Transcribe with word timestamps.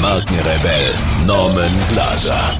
Markenrebell 0.00 0.94
Norman 1.26 1.70
Glaser. 1.90 2.58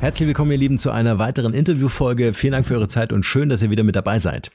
Herzlich 0.00 0.26
willkommen, 0.26 0.50
ihr 0.50 0.58
Lieben, 0.58 0.78
zu 0.78 0.90
einer 0.90 1.18
weiteren 1.18 1.54
Interviewfolge. 1.54 2.34
Vielen 2.34 2.52
Dank 2.52 2.66
für 2.66 2.74
eure 2.74 2.88
Zeit 2.88 3.10
und 3.10 3.24
schön, 3.24 3.48
dass 3.48 3.62
ihr 3.62 3.70
wieder 3.70 3.82
mit 3.82 3.96
dabei 3.96 4.18
seid. 4.18 4.50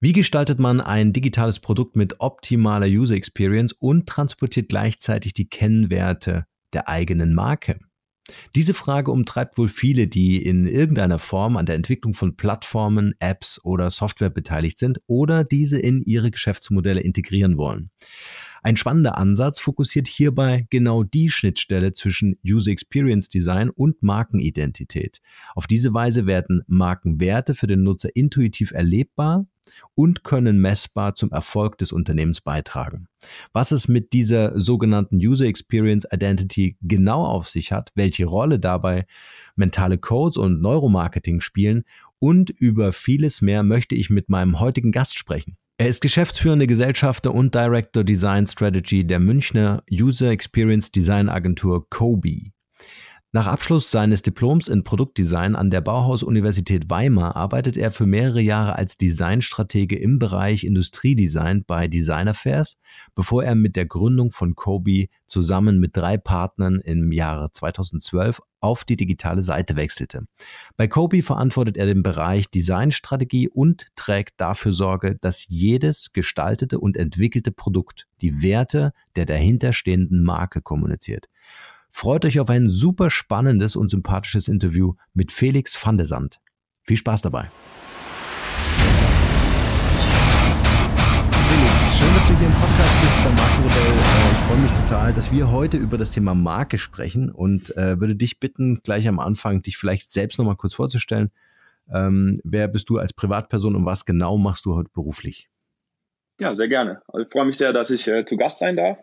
Wie 0.00 0.12
gestaltet 0.12 0.58
man 0.58 0.80
ein 0.80 1.12
digitales 1.12 1.60
Produkt 1.60 1.94
mit 1.94 2.16
optimaler 2.18 2.88
User 2.88 3.14
Experience 3.14 3.72
und 3.72 4.08
transportiert 4.08 4.68
gleichzeitig 4.68 5.32
die 5.32 5.48
Kennwerte 5.48 6.44
der 6.72 6.88
eigenen 6.88 7.32
Marke? 7.32 7.78
Diese 8.56 8.74
Frage 8.74 9.12
umtreibt 9.12 9.58
wohl 9.58 9.68
viele, 9.68 10.08
die 10.08 10.44
in 10.44 10.66
irgendeiner 10.66 11.20
Form 11.20 11.56
an 11.56 11.66
der 11.66 11.76
Entwicklung 11.76 12.14
von 12.14 12.36
Plattformen, 12.36 13.14
Apps 13.20 13.60
oder 13.64 13.90
Software 13.90 14.30
beteiligt 14.30 14.78
sind 14.78 15.00
oder 15.06 15.44
diese 15.44 15.78
in 15.78 16.02
ihre 16.02 16.30
Geschäftsmodelle 16.32 17.00
integrieren 17.00 17.56
wollen. 17.56 17.90
Ein 18.62 18.76
spannender 18.76 19.16
Ansatz 19.16 19.58
fokussiert 19.58 20.06
hierbei 20.06 20.66
genau 20.70 21.02
die 21.02 21.30
Schnittstelle 21.30 21.92
zwischen 21.92 22.36
User 22.46 22.70
Experience 22.70 23.28
Design 23.28 23.70
und 23.70 24.02
Markenidentität. 24.02 25.20
Auf 25.54 25.66
diese 25.66 25.94
Weise 25.94 26.26
werden 26.26 26.62
Markenwerte 26.66 27.54
für 27.54 27.66
den 27.66 27.82
Nutzer 27.82 28.10
intuitiv 28.14 28.72
erlebbar 28.72 29.46
und 29.94 30.24
können 30.24 30.60
messbar 30.60 31.14
zum 31.14 31.30
Erfolg 31.32 31.78
des 31.78 31.92
Unternehmens 31.92 32.40
beitragen. 32.40 33.06
Was 33.52 33.70
es 33.70 33.88
mit 33.88 34.12
dieser 34.12 34.58
sogenannten 34.58 35.16
User 35.16 35.46
Experience 35.46 36.06
Identity 36.10 36.76
genau 36.82 37.24
auf 37.24 37.48
sich 37.48 37.72
hat, 37.72 37.90
welche 37.94 38.26
Rolle 38.26 38.58
dabei 38.58 39.06
mentale 39.56 39.98
Codes 39.98 40.36
und 40.36 40.60
Neuromarketing 40.60 41.40
spielen 41.40 41.84
und 42.18 42.50
über 42.50 42.92
vieles 42.92 43.40
mehr 43.42 43.62
möchte 43.62 43.94
ich 43.94 44.10
mit 44.10 44.28
meinem 44.28 44.60
heutigen 44.60 44.92
Gast 44.92 45.16
sprechen. 45.16 45.56
Er 45.80 45.88
ist 45.88 46.02
geschäftsführende 46.02 46.66
Gesellschafter 46.66 47.32
und 47.34 47.54
Director 47.54 48.04
Design 48.04 48.46
Strategy 48.46 49.02
der 49.02 49.18
Münchner 49.18 49.82
User 49.90 50.28
Experience 50.28 50.92
Design 50.92 51.30
Agentur 51.30 51.88
Kobe. 51.88 52.50
Nach 53.32 53.46
Abschluss 53.46 53.92
seines 53.92 54.22
Diploms 54.22 54.66
in 54.66 54.82
Produktdesign 54.82 55.54
an 55.54 55.70
der 55.70 55.80
Bauhaus-Universität 55.82 56.90
Weimar 56.90 57.36
arbeitet 57.36 57.76
er 57.76 57.92
für 57.92 58.04
mehrere 58.04 58.40
Jahre 58.40 58.74
als 58.74 58.96
Designstratege 58.96 59.96
im 59.96 60.18
Bereich 60.18 60.64
Industriedesign 60.64 61.62
bei 61.64 61.86
Design 61.86 62.26
Affairs, 62.26 62.80
bevor 63.14 63.44
er 63.44 63.54
mit 63.54 63.76
der 63.76 63.86
Gründung 63.86 64.32
von 64.32 64.56
Kobe 64.56 65.06
zusammen 65.28 65.78
mit 65.78 65.96
drei 65.96 66.16
Partnern 66.16 66.80
im 66.80 67.12
Jahre 67.12 67.52
2012 67.52 68.42
auf 68.58 68.82
die 68.82 68.96
digitale 68.96 69.42
Seite 69.42 69.76
wechselte. 69.76 70.26
Bei 70.76 70.88
Kobe 70.88 71.22
verantwortet 71.22 71.76
er 71.76 71.86
den 71.86 72.02
Bereich 72.02 72.50
Designstrategie 72.50 73.48
und 73.48 73.86
trägt 73.94 74.40
dafür 74.40 74.72
Sorge, 74.72 75.14
dass 75.20 75.46
jedes 75.48 76.12
gestaltete 76.12 76.80
und 76.80 76.96
entwickelte 76.96 77.52
Produkt 77.52 78.08
die 78.22 78.42
Werte 78.42 78.92
der 79.14 79.26
dahinterstehenden 79.26 80.24
Marke 80.24 80.62
kommuniziert. 80.62 81.28
Freut 81.92 82.24
euch 82.24 82.38
auf 82.40 82.48
ein 82.48 82.68
super 82.68 83.10
spannendes 83.10 83.76
und 83.76 83.90
sympathisches 83.90 84.48
Interview 84.48 84.94
mit 85.12 85.32
Felix 85.32 85.76
van 85.84 85.96
de 85.96 86.06
Sand. 86.06 86.40
Viel 86.82 86.96
Spaß 86.96 87.22
dabei. 87.22 87.50
Felix, 91.48 91.98
schön, 91.98 92.14
dass 92.14 92.28
du 92.28 92.38
hier 92.38 92.46
im 92.46 92.52
Podcast 92.54 93.02
bist 93.02 93.24
bei 93.24 93.30
Markenmodell. 93.30 93.92
Äh, 93.92 94.30
ich 94.30 94.38
freue 94.46 94.58
mich 94.58 94.72
total, 94.72 95.12
dass 95.12 95.32
wir 95.32 95.50
heute 95.50 95.76
über 95.76 95.98
das 95.98 96.12
Thema 96.12 96.34
Marke 96.34 96.78
sprechen 96.78 97.30
und 97.30 97.76
äh, 97.76 98.00
würde 98.00 98.14
dich 98.14 98.38
bitten, 98.38 98.80
gleich 98.82 99.08
am 99.08 99.18
Anfang 99.18 99.62
dich 99.62 99.76
vielleicht 99.76 100.10
selbst 100.12 100.38
nochmal 100.38 100.56
kurz 100.56 100.74
vorzustellen. 100.74 101.30
Ähm, 101.92 102.38
wer 102.44 102.68
bist 102.68 102.88
du 102.88 102.98
als 102.98 103.12
Privatperson 103.12 103.74
und 103.74 103.84
was 103.84 104.04
genau 104.06 104.38
machst 104.38 104.64
du 104.64 104.76
heute 104.76 104.90
beruflich? 104.94 105.50
Ja, 106.38 106.54
sehr 106.54 106.68
gerne. 106.68 107.02
Also 107.08 107.26
ich 107.26 107.32
freue 107.32 107.46
mich 107.46 107.58
sehr, 107.58 107.72
dass 107.72 107.90
ich 107.90 108.06
äh, 108.06 108.24
zu 108.24 108.36
Gast 108.36 108.60
sein 108.60 108.76
darf. 108.76 108.98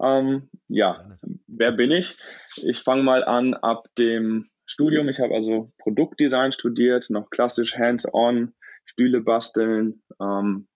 Ähm, 0.00 0.48
ja, 0.68 1.16
wer 1.46 1.72
bin 1.72 1.90
ich? 1.90 2.16
Ich 2.56 2.80
fange 2.80 3.02
mal 3.02 3.24
an 3.24 3.54
ab 3.54 3.88
dem 3.98 4.48
Studium. 4.66 5.08
Ich 5.08 5.20
habe 5.20 5.34
also 5.34 5.72
Produktdesign 5.78 6.52
studiert, 6.52 7.08
noch 7.10 7.30
klassisch 7.30 7.76
hands-on, 7.76 8.54
Stühle 8.84 9.20
basteln 9.20 10.02
ähm, 10.20 10.68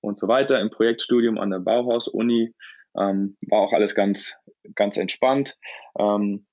und 0.00 0.18
so 0.18 0.28
weiter 0.28 0.60
im 0.60 0.70
Projektstudium 0.70 1.38
an 1.38 1.50
der 1.50 1.60
Bauhaus-Uni. 1.60 2.54
Ähm, 2.96 3.36
war 3.42 3.60
auch 3.60 3.72
alles 3.72 3.94
ganz, 3.94 4.36
ganz 4.74 4.96
entspannt. 4.96 5.56
Ähm, 5.98 6.46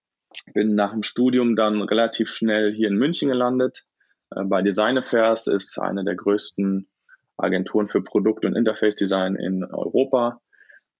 bin 0.54 0.76
nach 0.76 0.92
dem 0.92 1.04
Studium 1.04 1.56
dann 1.56 1.82
relativ 1.82 2.30
schnell 2.30 2.74
hier 2.74 2.90
in 2.90 2.98
München 2.98 3.30
gelandet. 3.30 3.84
Äh, 4.32 4.44
bei 4.44 4.62
Design 4.62 4.98
Affairs 4.98 5.48
ist 5.48 5.80
eine 5.80 6.04
der 6.04 6.16
größten 6.16 6.90
Agenturen 7.38 7.90
für 7.90 8.02
Produkt- 8.02 8.46
und 8.46 8.56
Interface-Design 8.56 9.36
in 9.36 9.64
Europa. 9.64 10.42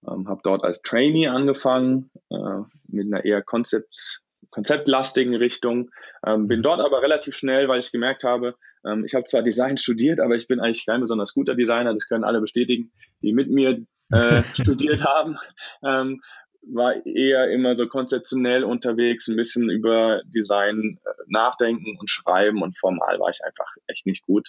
Ähm, 0.08 0.28
habe 0.28 0.40
dort 0.44 0.64
als 0.64 0.82
Trainee 0.82 1.28
angefangen, 1.28 2.10
äh, 2.30 2.62
mit 2.88 3.06
einer 3.06 3.24
eher 3.24 3.42
Konzept, 3.42 4.20
konzeptlastigen 4.50 5.34
Richtung. 5.34 5.90
Ähm, 6.24 6.48
bin 6.48 6.62
dort 6.62 6.80
aber 6.80 7.02
relativ 7.02 7.36
schnell, 7.36 7.68
weil 7.68 7.80
ich 7.80 7.92
gemerkt 7.92 8.24
habe, 8.24 8.54
ähm, 8.86 9.04
ich 9.04 9.14
habe 9.14 9.24
zwar 9.24 9.42
Design 9.42 9.76
studiert, 9.76 10.20
aber 10.20 10.36
ich 10.36 10.46
bin 10.46 10.60
eigentlich 10.60 10.86
kein 10.86 11.00
besonders 11.00 11.34
guter 11.34 11.54
Designer. 11.54 11.94
Das 11.94 12.08
können 12.08 12.24
alle 12.24 12.40
bestätigen, 12.40 12.92
die 13.22 13.32
mit 13.32 13.50
mir 13.50 13.84
äh, 14.10 14.42
studiert 14.54 15.04
haben. 15.04 15.38
Ähm, 15.84 16.20
war 16.68 17.06
eher 17.06 17.50
immer 17.50 17.76
so 17.76 17.86
konzeptionell 17.86 18.64
unterwegs, 18.64 19.28
ein 19.28 19.36
bisschen 19.36 19.70
über 19.70 20.22
Design 20.26 20.98
äh, 21.04 21.08
nachdenken 21.28 21.96
und 21.98 22.10
schreiben 22.10 22.62
und 22.62 22.76
formal 22.76 23.20
war 23.20 23.30
ich 23.30 23.44
einfach 23.44 23.68
echt 23.86 24.06
nicht 24.06 24.22
gut. 24.22 24.48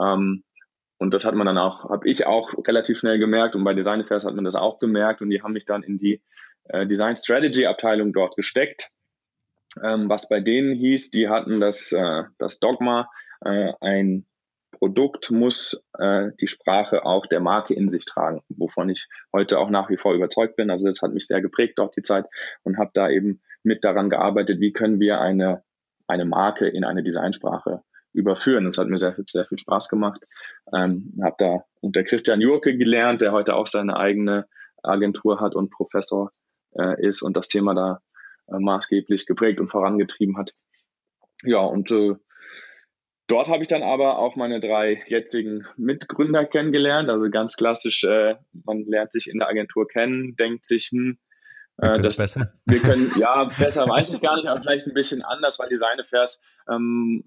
Ähm, 0.00 0.44
und 0.98 1.14
das 1.14 1.24
hat 1.24 1.34
man 1.34 1.46
dann 1.46 1.58
auch, 1.58 1.88
habe 1.88 2.08
ich 2.08 2.26
auch 2.26 2.52
relativ 2.66 2.98
schnell 2.98 3.18
gemerkt 3.18 3.54
und 3.54 3.64
bei 3.64 3.74
Design 3.74 4.00
Affairs 4.00 4.24
hat 4.24 4.34
man 4.34 4.44
das 4.44 4.56
auch 4.56 4.78
gemerkt 4.78 5.22
und 5.22 5.30
die 5.30 5.42
haben 5.42 5.52
mich 5.52 5.64
dann 5.64 5.82
in 5.82 5.96
die 5.96 6.20
äh, 6.64 6.86
Design 6.86 7.16
Strategy 7.16 7.66
Abteilung 7.66 8.12
dort 8.12 8.36
gesteckt. 8.36 8.90
Ähm, 9.82 10.08
was 10.08 10.28
bei 10.28 10.40
denen 10.40 10.74
hieß, 10.74 11.10
die 11.10 11.28
hatten 11.28 11.60
das, 11.60 11.92
äh, 11.92 12.24
das 12.38 12.58
Dogma, 12.58 13.08
äh, 13.44 13.72
ein 13.80 14.26
Produkt 14.72 15.30
muss 15.30 15.84
äh, 15.98 16.30
die 16.40 16.46
Sprache 16.46 17.04
auch 17.04 17.26
der 17.26 17.40
Marke 17.40 17.74
in 17.74 17.88
sich 17.88 18.04
tragen, 18.04 18.42
wovon 18.48 18.88
ich 18.88 19.08
heute 19.32 19.58
auch 19.58 19.70
nach 19.70 19.90
wie 19.90 19.96
vor 19.96 20.14
überzeugt 20.14 20.56
bin. 20.56 20.70
Also 20.70 20.86
das 20.86 21.02
hat 21.02 21.12
mich 21.12 21.26
sehr 21.26 21.40
geprägt 21.40 21.74
dort 21.78 21.96
die 21.96 22.02
Zeit 22.02 22.26
und 22.64 22.78
habe 22.78 22.90
da 22.94 23.08
eben 23.08 23.40
mit 23.62 23.84
daran 23.84 24.10
gearbeitet, 24.10 24.60
wie 24.60 24.72
können 24.72 25.00
wir 25.00 25.20
eine, 25.20 25.62
eine 26.06 26.24
Marke 26.24 26.68
in 26.68 26.84
eine 26.84 27.02
Designsprache 27.02 27.82
überführen. 28.18 28.64
Das 28.64 28.78
hat 28.78 28.88
mir 28.88 28.98
sehr, 28.98 29.16
sehr 29.24 29.46
viel 29.46 29.58
Spaß 29.58 29.88
gemacht. 29.88 30.22
Ähm, 30.74 31.14
habe 31.22 31.36
da 31.38 31.64
unter 31.80 32.04
Christian 32.04 32.40
Jurke 32.40 32.76
gelernt, 32.76 33.20
der 33.20 33.32
heute 33.32 33.54
auch 33.54 33.66
seine 33.66 33.96
eigene 33.96 34.46
Agentur 34.82 35.40
hat 35.40 35.54
und 35.54 35.70
Professor 35.70 36.30
äh, 36.78 37.06
ist 37.06 37.22
und 37.22 37.36
das 37.36 37.48
Thema 37.48 37.74
da 37.74 38.00
äh, 38.48 38.58
maßgeblich 38.58 39.26
geprägt 39.26 39.60
und 39.60 39.68
vorangetrieben 39.68 40.36
hat. 40.36 40.52
Ja, 41.44 41.60
und 41.60 41.90
äh, 41.90 42.16
dort 43.28 43.48
habe 43.48 43.62
ich 43.62 43.68
dann 43.68 43.82
aber 43.82 44.18
auch 44.18 44.36
meine 44.36 44.60
drei 44.60 45.02
jetzigen 45.06 45.66
Mitgründer 45.76 46.44
kennengelernt. 46.44 47.08
Also 47.08 47.30
ganz 47.30 47.56
klassisch, 47.56 48.04
äh, 48.04 48.36
man 48.64 48.84
lernt 48.86 49.12
sich 49.12 49.28
in 49.28 49.38
der 49.38 49.48
Agentur 49.48 49.86
kennen, 49.86 50.34
denkt 50.36 50.64
sich, 50.64 50.90
hm, 50.90 51.18
wir, 51.78 51.92
äh, 51.92 52.00
das, 52.00 52.16
besser. 52.16 52.52
wir 52.66 52.80
können, 52.80 53.10
ja, 53.18 53.44
besser 53.44 53.88
weiß 53.88 54.10
ich 54.10 54.20
gar 54.20 54.36
nicht, 54.36 54.48
aber 54.48 54.60
vielleicht 54.60 54.86
ein 54.86 54.94
bisschen 54.94 55.22
anders, 55.22 55.58
weil 55.58 55.68
Design 55.68 56.00
Affairs 56.00 56.42
ähm, 56.68 57.24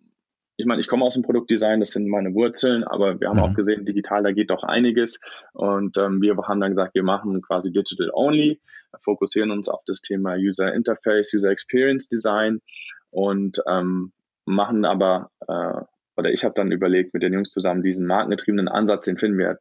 ich 0.61 0.67
meine, 0.67 0.79
ich 0.79 0.87
komme 0.87 1.03
aus 1.03 1.15
dem 1.15 1.23
Produktdesign, 1.23 1.79
das 1.79 1.89
sind 1.89 2.07
meine 2.07 2.33
Wurzeln, 2.35 2.83
aber 2.83 3.19
wir 3.19 3.29
haben 3.29 3.37
mhm. 3.37 3.43
auch 3.43 3.53
gesehen, 3.55 3.83
digital, 3.83 4.21
da 4.21 4.31
geht 4.31 4.51
doch 4.51 4.63
einiges. 4.63 5.19
Und 5.53 5.97
ähm, 5.97 6.21
wir 6.21 6.37
haben 6.37 6.61
dann 6.61 6.71
gesagt, 6.71 6.93
wir 6.93 7.03
machen 7.03 7.41
quasi 7.41 7.71
Digital 7.71 8.11
Only, 8.13 8.61
fokussieren 9.03 9.49
uns 9.49 9.69
auf 9.69 9.81
das 9.87 10.01
Thema 10.01 10.35
User 10.35 10.71
Interface, 10.73 11.33
User 11.33 11.49
Experience 11.49 12.09
Design 12.09 12.61
und 13.09 13.61
ähm, 13.67 14.11
machen 14.45 14.85
aber, 14.85 15.31
äh, 15.47 15.81
oder 16.15 16.31
ich 16.31 16.43
habe 16.43 16.53
dann 16.55 16.71
überlegt, 16.71 17.13
mit 17.15 17.23
den 17.23 17.33
Jungs 17.33 17.49
zusammen 17.49 17.81
diesen 17.81 18.05
markengetriebenen 18.05 18.67
Ansatz, 18.67 19.05
den 19.05 19.17
finden 19.17 19.39
wir 19.39 19.57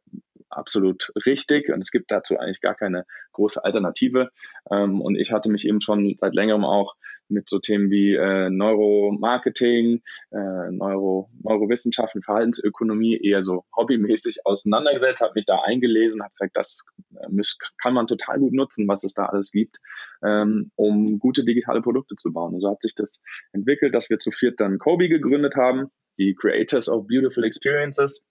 absolut 0.49 1.11
richtig 1.25 1.69
und 1.69 1.79
es 1.79 1.91
gibt 1.91 2.11
dazu 2.11 2.37
eigentlich 2.37 2.61
gar 2.61 2.75
keine 2.75 3.05
große 3.31 3.63
Alternative. 3.63 4.29
Ähm, 4.69 5.01
und 5.01 5.15
ich 5.15 5.31
hatte 5.31 5.49
mich 5.49 5.67
eben 5.67 5.81
schon 5.81 6.15
seit 6.17 6.35
längerem 6.35 6.63
auch 6.63 6.95
mit 7.31 7.49
so 7.49 7.59
Themen 7.59 7.89
wie 7.89 8.13
äh, 8.15 8.49
Neuromarketing, 8.49 10.01
äh, 10.31 10.71
Neuro, 10.71 11.29
Neurowissenschaften, 11.41 12.21
Verhaltensökonomie 12.21 13.17
eher 13.17 13.43
so 13.43 13.65
hobbymäßig 13.75 14.45
auseinandergesetzt, 14.45 15.21
habe 15.21 15.33
mich 15.35 15.45
da 15.45 15.59
eingelesen, 15.65 16.21
habe 16.21 16.33
gesagt, 16.37 16.57
das 16.57 16.85
kann 17.81 17.93
man 17.93 18.07
total 18.07 18.39
gut 18.39 18.53
nutzen, 18.53 18.87
was 18.87 19.03
es 19.03 19.13
da 19.13 19.25
alles 19.25 19.51
gibt, 19.51 19.77
ähm, 20.23 20.71
um 20.75 21.19
gute 21.19 21.43
digitale 21.43 21.81
Produkte 21.81 22.15
zu 22.15 22.31
bauen. 22.31 22.53
Und 22.53 22.61
so 22.61 22.69
hat 22.69 22.81
sich 22.81 22.95
das 22.95 23.21
entwickelt, 23.53 23.95
dass 23.95 24.09
wir 24.09 24.19
zu 24.19 24.31
viert 24.31 24.59
dann 24.59 24.77
Kobe 24.77 25.09
gegründet 25.09 25.55
haben, 25.55 25.87
die 26.17 26.35
Creators 26.35 26.89
of 26.89 27.07
Beautiful 27.07 27.43
Experiences 27.43 28.27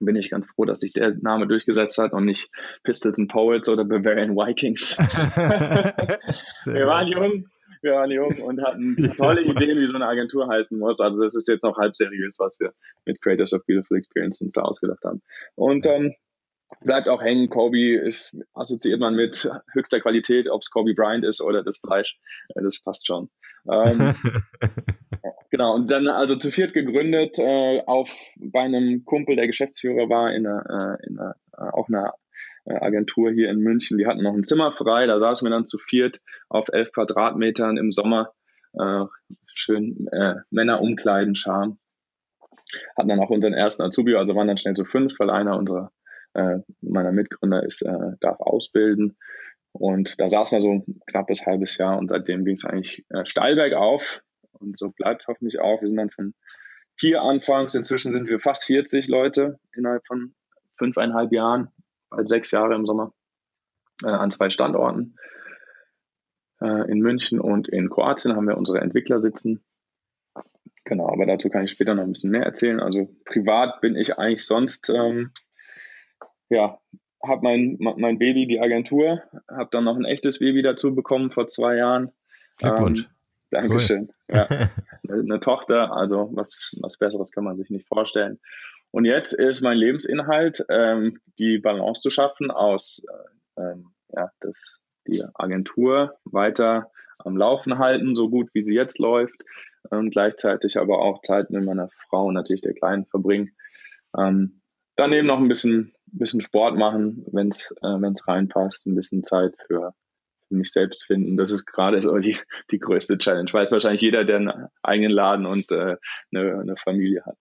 bin 0.00 0.16
ich 0.16 0.30
ganz 0.30 0.46
froh, 0.46 0.64
dass 0.64 0.80
sich 0.80 0.92
der 0.92 1.14
Name 1.20 1.46
durchgesetzt 1.46 1.98
hat 1.98 2.12
und 2.12 2.24
nicht 2.24 2.50
Pistols 2.84 3.18
and 3.18 3.30
Poets 3.30 3.68
oder 3.68 3.84
Bavarian 3.84 4.36
Vikings. 4.36 4.96
wir 6.66 6.86
waren 6.86 7.08
jung, 7.08 7.48
wir 7.82 7.92
waren 7.92 8.10
jung 8.10 8.40
und 8.42 8.62
hatten 8.62 8.96
tolle 9.16 9.42
Ideen, 9.42 9.78
wie 9.78 9.86
so 9.86 9.94
eine 9.94 10.06
Agentur 10.06 10.48
heißen 10.48 10.78
muss. 10.78 11.00
Also 11.00 11.22
das 11.22 11.34
ist 11.34 11.48
jetzt 11.48 11.64
noch 11.64 11.76
halb 11.76 11.94
seriös, 11.96 12.36
was 12.38 12.58
wir 12.60 12.72
mit 13.04 13.20
Creators 13.20 13.52
of 13.52 13.64
Beautiful 13.66 13.98
Experiences 13.98 14.52
da 14.52 14.62
ausgedacht 14.62 15.04
haben. 15.04 15.22
Und 15.54 15.86
ähm, 15.86 16.14
bleibt 16.80 17.08
auch 17.08 17.22
hängen. 17.22 17.48
Kobe 17.48 17.96
ist, 17.96 18.36
assoziiert 18.54 19.00
man 19.00 19.14
mit 19.14 19.50
höchster 19.72 20.00
Qualität, 20.00 20.48
ob 20.48 20.62
es 20.62 20.70
Kobe 20.70 20.94
Bryant 20.94 21.24
ist 21.24 21.40
oder 21.40 21.62
das 21.62 21.78
Fleisch. 21.78 22.18
Das 22.54 22.82
passt 22.82 23.06
schon. 23.06 23.30
Ähm, 23.70 24.14
genau, 25.50 25.74
und 25.74 25.90
dann 25.90 26.08
also 26.08 26.36
zu 26.36 26.50
viert 26.50 26.74
gegründet, 26.74 27.38
äh, 27.38 27.82
auf 27.86 28.14
bei 28.36 28.62
einem 28.62 29.04
Kumpel, 29.04 29.36
der 29.36 29.46
Geschäftsführer 29.46 30.08
war 30.08 30.32
in 30.34 30.46
einer, 30.46 30.98
äh, 31.00 31.06
in 31.08 31.18
einer 31.18 31.34
äh, 31.56 31.70
auch 31.72 31.88
einer 31.88 32.08
äh, 32.08 32.27
Agentur 32.68 33.30
hier 33.30 33.50
in 33.50 33.58
München. 33.58 33.98
Die 33.98 34.06
hatten 34.06 34.22
noch 34.22 34.34
ein 34.34 34.44
Zimmer 34.44 34.72
frei, 34.72 35.06
da 35.06 35.18
saßen 35.18 35.46
wir 35.46 35.50
dann 35.50 35.64
zu 35.64 35.78
viert 35.78 36.20
auf 36.48 36.68
elf 36.72 36.92
Quadratmetern 36.92 37.76
im 37.76 37.90
Sommer. 37.90 38.32
Äh, 38.74 39.04
schön 39.54 40.06
äh, 40.12 40.36
Männer 40.50 40.80
umkleiden, 40.80 41.34
Charme. 41.34 41.78
Hatten 42.96 43.08
dann 43.08 43.20
auch 43.20 43.30
unseren 43.30 43.54
ersten 43.54 43.82
Azubi, 43.82 44.14
also 44.14 44.34
waren 44.34 44.48
dann 44.48 44.58
schnell 44.58 44.74
zu 44.74 44.84
fünf, 44.84 45.18
weil 45.18 45.30
einer 45.30 45.56
unserer 45.56 45.90
äh, 46.34 46.58
meiner 46.82 47.12
Mitgründer 47.12 47.62
ist, 47.64 47.82
äh, 47.82 48.16
darf 48.20 48.40
ausbilden. 48.40 49.16
Und 49.72 50.20
da 50.20 50.28
saßen 50.28 50.56
wir 50.56 50.60
so 50.60 50.72
ein 50.72 51.00
knappes 51.06 51.46
halbes 51.46 51.78
Jahr 51.78 51.98
und 51.98 52.08
seitdem 52.08 52.44
ging 52.44 52.54
es 52.54 52.64
eigentlich 52.64 53.04
äh, 53.10 53.24
steil 53.24 53.54
bergauf 53.56 54.22
und 54.52 54.76
so 54.76 54.90
bleibt 54.90 55.26
hoffentlich 55.28 55.60
auch. 55.60 55.80
Wir 55.80 55.88
sind 55.88 55.98
dann 55.98 56.10
von 56.10 56.34
vier 56.96 57.22
anfangs, 57.22 57.74
inzwischen 57.74 58.12
sind 58.12 58.28
wir 58.28 58.38
fast 58.38 58.64
40 58.64 59.08
Leute 59.08 59.58
innerhalb 59.74 60.06
von 60.06 60.34
fünfeinhalb 60.76 61.32
Jahren, 61.32 61.68
bald 62.10 62.28
sechs 62.28 62.50
Jahre 62.50 62.74
im 62.74 62.86
Sommer, 62.86 63.12
äh, 64.02 64.08
an 64.08 64.30
zwei 64.30 64.50
Standorten. 64.50 65.16
Äh, 66.60 66.90
in 66.90 67.00
München 67.00 67.40
und 67.40 67.68
in 67.68 67.88
Kroatien 67.88 68.34
haben 68.34 68.48
wir 68.48 68.56
unsere 68.56 68.80
Entwickler 68.80 69.18
sitzen. 69.18 69.64
Genau, 70.84 71.08
aber 71.08 71.26
dazu 71.26 71.50
kann 71.50 71.64
ich 71.64 71.70
später 71.70 71.94
noch 71.94 72.02
ein 72.02 72.12
bisschen 72.12 72.30
mehr 72.30 72.44
erzählen. 72.44 72.80
Also 72.80 73.14
privat 73.24 73.80
bin 73.80 73.94
ich 73.94 74.18
eigentlich 74.18 74.46
sonst 74.46 74.88
ähm, 74.90 75.32
ja, 76.48 76.78
habe 77.26 77.42
mein, 77.42 77.76
mein 77.78 78.18
Baby, 78.18 78.46
die 78.46 78.60
Agentur, 78.60 79.22
habe 79.48 79.68
dann 79.70 79.84
noch 79.84 79.96
ein 79.96 80.04
echtes 80.04 80.38
Baby 80.38 80.62
dazu 80.62 80.94
bekommen 80.94 81.30
vor 81.30 81.46
zwei 81.46 81.76
Jahren. 81.76 82.12
Glückwunsch. 82.58 83.00
Ähm, 83.00 83.06
Dankeschön. 83.50 84.12
Cool. 84.28 84.36
Ja. 84.36 84.46
eine, 85.08 85.20
eine, 85.22 85.40
Tochter, 85.40 85.92
also 85.92 86.30
was, 86.32 86.76
was 86.80 86.98
Besseres 86.98 87.32
kann 87.32 87.44
man 87.44 87.56
sich 87.56 87.70
nicht 87.70 87.86
vorstellen. 87.86 88.38
Und 88.90 89.04
jetzt 89.04 89.32
ist 89.32 89.60
mein 89.60 89.76
Lebensinhalt, 89.76 90.64
ähm, 90.70 91.18
die 91.38 91.58
Balance 91.58 92.00
zu 92.00 92.10
schaffen 92.10 92.50
aus 92.50 93.04
äh, 93.56 93.62
ähm, 93.62 93.92
ja, 94.08 94.30
das, 94.40 94.80
die 95.06 95.22
Agentur 95.34 96.16
weiter 96.24 96.90
am 97.18 97.36
Laufen 97.36 97.78
halten, 97.78 98.14
so 98.14 98.30
gut 98.30 98.48
wie 98.54 98.62
sie 98.62 98.74
jetzt 98.74 98.98
läuft, 98.98 99.42
und 99.90 100.10
gleichzeitig 100.10 100.78
aber 100.78 101.00
auch 101.00 101.22
Zeit 101.22 101.50
mit 101.50 101.64
meiner 101.64 101.88
Frau 102.08 102.26
und 102.26 102.34
natürlich 102.34 102.62
der 102.62 102.74
Kleinen 102.74 103.06
verbringen. 103.06 103.56
Ähm, 104.16 104.60
daneben 104.96 105.26
noch 105.26 105.38
ein 105.38 105.48
bisschen 105.48 105.94
bisschen 106.12 106.40
Sport 106.40 106.76
machen, 106.76 107.24
wenn 107.32 107.48
es 107.48 107.72
äh, 107.82 108.00
wenn's 108.00 108.26
reinpasst, 108.26 108.86
ein 108.86 108.94
bisschen 108.94 109.24
Zeit 109.24 109.54
für, 109.66 109.94
für 110.48 110.54
mich 110.54 110.72
selbst 110.72 111.04
finden. 111.04 111.36
Das 111.36 111.50
ist 111.50 111.66
gerade 111.66 112.00
so 112.02 112.16
die, 112.18 112.38
die 112.70 112.78
größte 112.78 113.18
Challenge. 113.18 113.52
Weiß 113.52 113.72
wahrscheinlich 113.72 114.02
jeder, 114.02 114.24
der 114.24 114.36
einen 114.36 114.68
eigenen 114.82 115.12
Laden 115.12 115.46
und 115.46 115.70
äh, 115.72 115.96
eine, 116.32 116.60
eine 116.60 116.76
Familie 116.76 117.24
hat. 117.24 117.36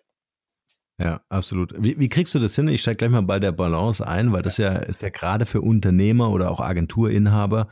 Ja, 1.00 1.22
absolut. 1.30 1.74
Wie, 1.78 2.00
wie 2.00 2.10
kriegst 2.10 2.34
du 2.34 2.40
das 2.40 2.56
hin? 2.56 2.68
Ich 2.68 2.82
steige 2.82 2.98
gleich 2.98 3.12
mal 3.12 3.22
bei 3.22 3.40
der 3.40 3.52
Balance 3.52 4.06
ein, 4.06 4.32
weil 4.32 4.42
das 4.42 4.58
ja 4.58 4.78
ist 4.78 5.04
ja 5.04 5.10
gerade 5.10 5.46
für 5.46 5.62
Unternehmer 5.62 6.32
oder 6.32 6.50
auch 6.50 6.60
Agenturinhaber, 6.60 7.68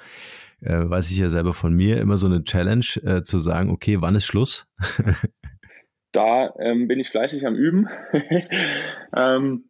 äh, 0.62 0.90
weiß 0.90 1.10
ich 1.10 1.18
ja 1.18 1.30
selber 1.30 1.54
von 1.54 1.74
mir, 1.74 2.00
immer 2.00 2.18
so 2.18 2.28
eine 2.28 2.44
Challenge, 2.44 2.86
äh, 3.04 3.24
zu 3.24 3.40
sagen, 3.40 3.72
okay, 3.72 4.00
wann 4.00 4.16
ist 4.16 4.26
Schluss? 4.26 4.68
da 6.12 6.54
ähm, 6.60 6.88
bin 6.88 7.00
ich 7.00 7.10
fleißig 7.10 7.48
am 7.48 7.56
Üben. 7.56 7.88
ähm, 9.16 9.66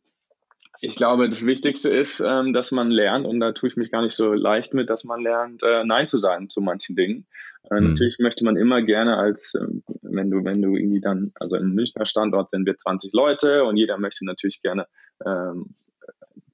ich 0.81 0.98
glaube, 0.98 1.28
das 1.30 1.46
Wichtigste 1.46 1.90
ist, 1.90 2.19
ähm, 2.19 2.52
dass 2.52 2.72
man 2.72 2.92
lernt, 2.92 3.25
und 3.25 3.40
da 3.40 3.54
tue 3.54 3.69
ich 3.69 3.78
mich 3.78 3.90
gar 3.90 4.02
nicht 4.02 4.16
so 4.16 4.34
leicht 4.34 4.74
mit, 4.74 4.90
dass 4.90 5.06
man 5.06 5.22
lernt, 5.22 5.63
äh, 5.63 5.86
Nein 5.86 6.10
zu 6.10 6.18
sagen 6.18 6.50
zu 6.50 6.60
manchen 6.60 6.98
Dingen. 6.98 7.25
Äh, 7.71 7.79
mhm. 7.79 7.89
Natürlich 7.89 8.19
möchte 8.19 8.44
man 8.44 8.57
immer 8.57 8.81
gerne 8.81 9.17
als, 9.17 9.53
ähm, 9.56 9.83
wenn 10.01 10.29
du, 10.29 10.44
wenn 10.44 10.62
du 10.62 10.75
irgendwie 10.75 11.01
dann, 11.01 11.31
also 11.35 11.56
im 11.56 11.73
Münchner 11.73 12.06
Standort 12.06 12.50
sind 12.50 12.65
wir 12.65 12.77
20 12.77 13.13
Leute 13.13 13.63
und 13.63 13.77
jeder 13.77 13.97
möchte 13.97 14.25
natürlich 14.25 14.62
gerne 14.62 14.88
ähm, 15.25 15.75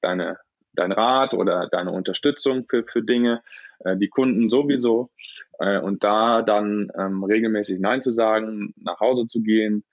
deine, 0.01 0.37
dein 0.73 0.91
Rat 0.91 1.33
oder 1.33 1.67
deine 1.69 1.91
Unterstützung 1.91 2.65
für, 2.69 2.83
für 2.87 3.03
Dinge, 3.03 3.41
äh, 3.79 3.97
die 3.97 4.09
Kunden 4.09 4.49
sowieso. 4.49 5.11
Äh, 5.59 5.79
und 5.79 6.03
da 6.03 6.41
dann 6.41 6.91
ähm, 6.97 7.23
regelmäßig 7.23 7.79
Nein 7.79 8.01
zu 8.01 8.11
sagen, 8.11 8.73
nach 8.77 8.99
Hause 8.99 9.27
zu 9.27 9.41
gehen, 9.41 9.83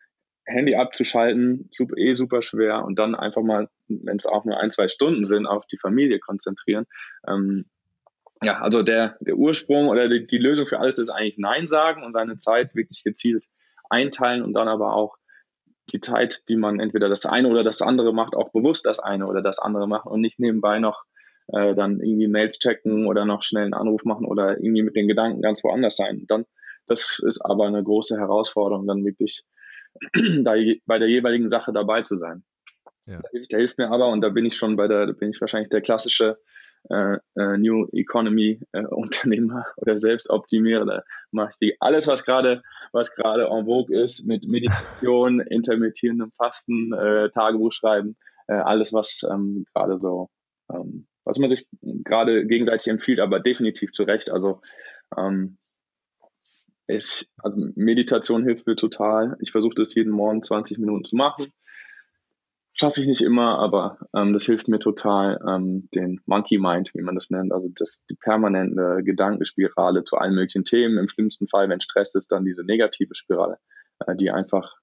Handy 0.47 0.77
abzuschalten, 0.77 1.69
super, 1.71 1.97
eh 1.99 2.15
super 2.15 2.41
schwer 2.41 2.85
und 2.85 2.99
dann 2.99 3.15
einfach 3.15 3.43
mal, 3.43 3.69
wenn 3.89 4.17
es 4.17 4.27
auch 4.27 4.47
nur 4.47 4.59
ein, 4.59 4.71
zwei 4.71 4.89
Stunden 4.89 5.25
sind, 5.25 5.47
auf 5.47 5.67
die 5.67 5.77
Familie 5.77 6.21
konzentrieren. 6.21 6.87
Ähm, 7.27 7.67
ja, 8.43 8.61
also 8.61 8.83
der, 8.83 9.17
der 9.21 9.37
Ursprung 9.37 9.89
oder 9.89 10.09
die, 10.09 10.27
die 10.27 10.39
Lösung 10.39 10.67
für 10.67 10.79
alles 10.79 10.99
ist 10.99 11.11
eigentlich 11.11 11.39
Nein 11.39 11.67
sagen 11.67 12.03
und 12.05 12.13
seine 12.13 12.37
Zeit 12.37 12.75
wirklich 12.75 13.03
gezielt 13.05 13.45
einteilen 13.91 14.43
und 14.43 14.53
dann 14.53 14.69
aber 14.69 14.95
auch 14.95 15.17
die 15.93 16.01
Zeit, 16.01 16.49
die 16.49 16.57
man 16.57 16.81
entweder 16.81 17.09
das 17.09 17.25
eine 17.27 17.49
oder 17.49 17.63
das 17.63 17.83
andere 17.83 18.13
macht, 18.13 18.35
auch 18.35 18.51
bewusst 18.53 18.87
das 18.87 19.01
eine 19.01 19.27
oder 19.27 19.43
das 19.43 19.59
andere 19.59 19.89
machen 19.89 20.11
und 20.13 20.21
nicht 20.21 20.39
nebenbei 20.39 20.79
noch 20.79 21.05
äh, 21.49 21.75
dann 21.75 22.01
irgendwie 22.01 22.29
Mails 22.29 22.59
checken 22.59 23.07
oder 23.07 23.25
noch 23.25 23.43
schnell 23.43 23.65
einen 23.65 23.75
Anruf 23.75 24.05
machen 24.05 24.27
oder 24.27 24.59
irgendwie 24.59 24.83
mit 24.83 24.97
den 24.97 25.09
Gedanken 25.09 25.41
ganz 25.41 25.65
woanders 25.65 25.97
sein. 25.97 26.25
Dann, 26.29 26.45
das 26.87 27.21
ist 27.25 27.41
aber 27.45 27.67
eine 27.67 27.83
große 27.83 28.19
Herausforderung, 28.19 28.87
dann 28.87 29.05
wirklich 29.05 29.45
da 30.43 30.55
bei 30.87 30.99
der 30.99 31.09
jeweiligen 31.09 31.49
Sache 31.49 31.73
dabei 31.73 32.03
zu 32.03 32.19
sein. 32.19 32.45
Ja. 33.07 33.21
Da 33.49 33.57
hilft 33.57 33.79
mir 33.79 33.91
aber, 33.91 34.09
und 34.09 34.21
da 34.21 34.29
bin 34.29 34.45
ich 34.45 34.57
schon 34.57 34.77
bei 34.77 34.87
der, 34.87 35.07
da 35.07 35.13
bin 35.13 35.31
ich 35.31 35.41
wahrscheinlich 35.41 35.71
der 35.71 35.81
klassische 35.81 36.39
äh, 36.91 37.19
äh, 37.37 37.59
New 37.59 37.87
Economy 37.93 38.61
äh, 38.73 38.83
Unternehmer 38.87 39.67
oder 39.77 39.97
Selbstoptimierer. 39.97 41.05
Mache 41.31 41.51
ich 41.53 41.57
die, 41.59 41.77
alles, 41.81 42.07
was 42.07 42.25
gerade 42.25 42.63
was 42.93 43.15
gerade 43.15 43.45
en 43.45 43.67
vogue 43.67 43.97
ist, 43.97 44.25
mit 44.27 44.47
Meditation, 44.47 45.41
intermittierendem 45.51 46.33
Fasten, 46.33 46.93
äh, 46.93 47.31
Tagebuch 47.31 47.73
schreiben, 47.73 48.17
äh, 48.47 48.55
alles, 48.55 48.93
was 48.93 49.27
ähm, 49.31 49.67
gerade 49.75 49.99
so, 49.99 50.31
ähm, 50.73 51.07
was 51.25 51.39
man 51.39 51.51
sich 51.51 51.67
gerade 51.83 52.47
gegenseitig 52.47 52.89
empfiehlt, 52.89 53.21
aber 53.21 53.41
definitiv 53.41 53.93
zu 53.93 54.05
Recht. 54.05 54.31
Also 54.31 54.61
ähm, 55.17 55.59
ich, 56.87 57.29
also 57.39 57.71
Meditation 57.75 58.45
hilft 58.45 58.67
mir 58.67 58.77
total. 58.77 59.37
Ich 59.41 59.53
versuche 59.53 59.75
das 59.75 59.95
jeden 59.95 60.11
Morgen 60.11 60.43
20 60.43 60.79
Minuten 60.79 61.05
zu 61.05 61.17
machen. 61.17 61.53
Schaffe 62.81 63.01
ich 63.01 63.09
nicht 63.09 63.23
immer, 63.23 63.59
aber 63.59 63.99
ähm, 64.15 64.33
das 64.33 64.45
hilft 64.45 64.69
mir 64.69 64.79
total, 64.79 65.41
ähm, 65.49 65.89
den 65.95 66.21
Monkey 66.27 66.59
Mind, 66.59 66.93
wie 66.95 67.03
man 67.03 67.17
das 67.17 67.31
nennt, 67.31 67.53
also 67.53 67.69
das, 67.75 68.05
die 68.09 68.15
permanente 68.15 69.03
Gedankenspirale 69.03 70.05
zu 70.05 70.17
allen 70.17 70.35
möglichen 70.35 70.63
Themen. 70.63 70.97
Im 70.97 71.09
schlimmsten 71.09 71.49
Fall, 71.49 71.69
wenn 71.69 71.81
Stress 71.81 72.15
ist, 72.15 72.31
dann 72.31 72.45
diese 72.45 72.65
negative 72.65 73.17
Spirale, 73.17 73.59
äh, 74.07 74.15
die 74.15 74.31
einfach 74.31 74.77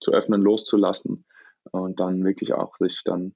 zu 0.00 0.12
öffnen, 0.12 0.42
loszulassen 0.42 1.24
und 1.72 1.98
dann 1.98 2.22
wirklich 2.24 2.52
auch 2.52 2.76
sich 2.76 3.02
dann 3.04 3.34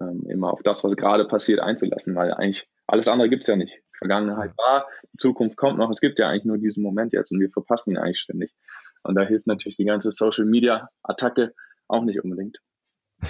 ähm, 0.00 0.24
immer 0.28 0.52
auf 0.52 0.62
das, 0.62 0.84
was 0.84 0.96
gerade 0.96 1.26
passiert, 1.26 1.58
einzulassen, 1.58 2.14
weil 2.14 2.32
eigentlich 2.32 2.68
alles 2.86 3.08
andere 3.08 3.28
gibt's 3.28 3.48
ja 3.48 3.56
nicht. 3.56 3.82
Vergangenheit 3.98 4.52
war, 4.56 4.86
Zukunft 5.16 5.56
kommt 5.56 5.78
noch. 5.78 5.90
Es 5.90 6.00
gibt 6.00 6.20
ja 6.20 6.28
eigentlich 6.28 6.44
nur 6.44 6.58
diesen 6.58 6.84
Moment 6.84 7.12
jetzt 7.12 7.32
und 7.32 7.40
wir 7.40 7.50
verpassen 7.50 7.90
ihn 7.90 7.98
eigentlich 7.98 8.20
ständig. 8.20 8.54
Und 9.02 9.16
da 9.16 9.22
hilft 9.22 9.48
natürlich 9.48 9.76
die 9.76 9.84
ganze 9.84 10.12
Social 10.12 10.44
Media 10.44 10.88
Attacke 11.02 11.52
auch 11.88 12.04
nicht 12.04 12.22
unbedingt. 12.22 12.60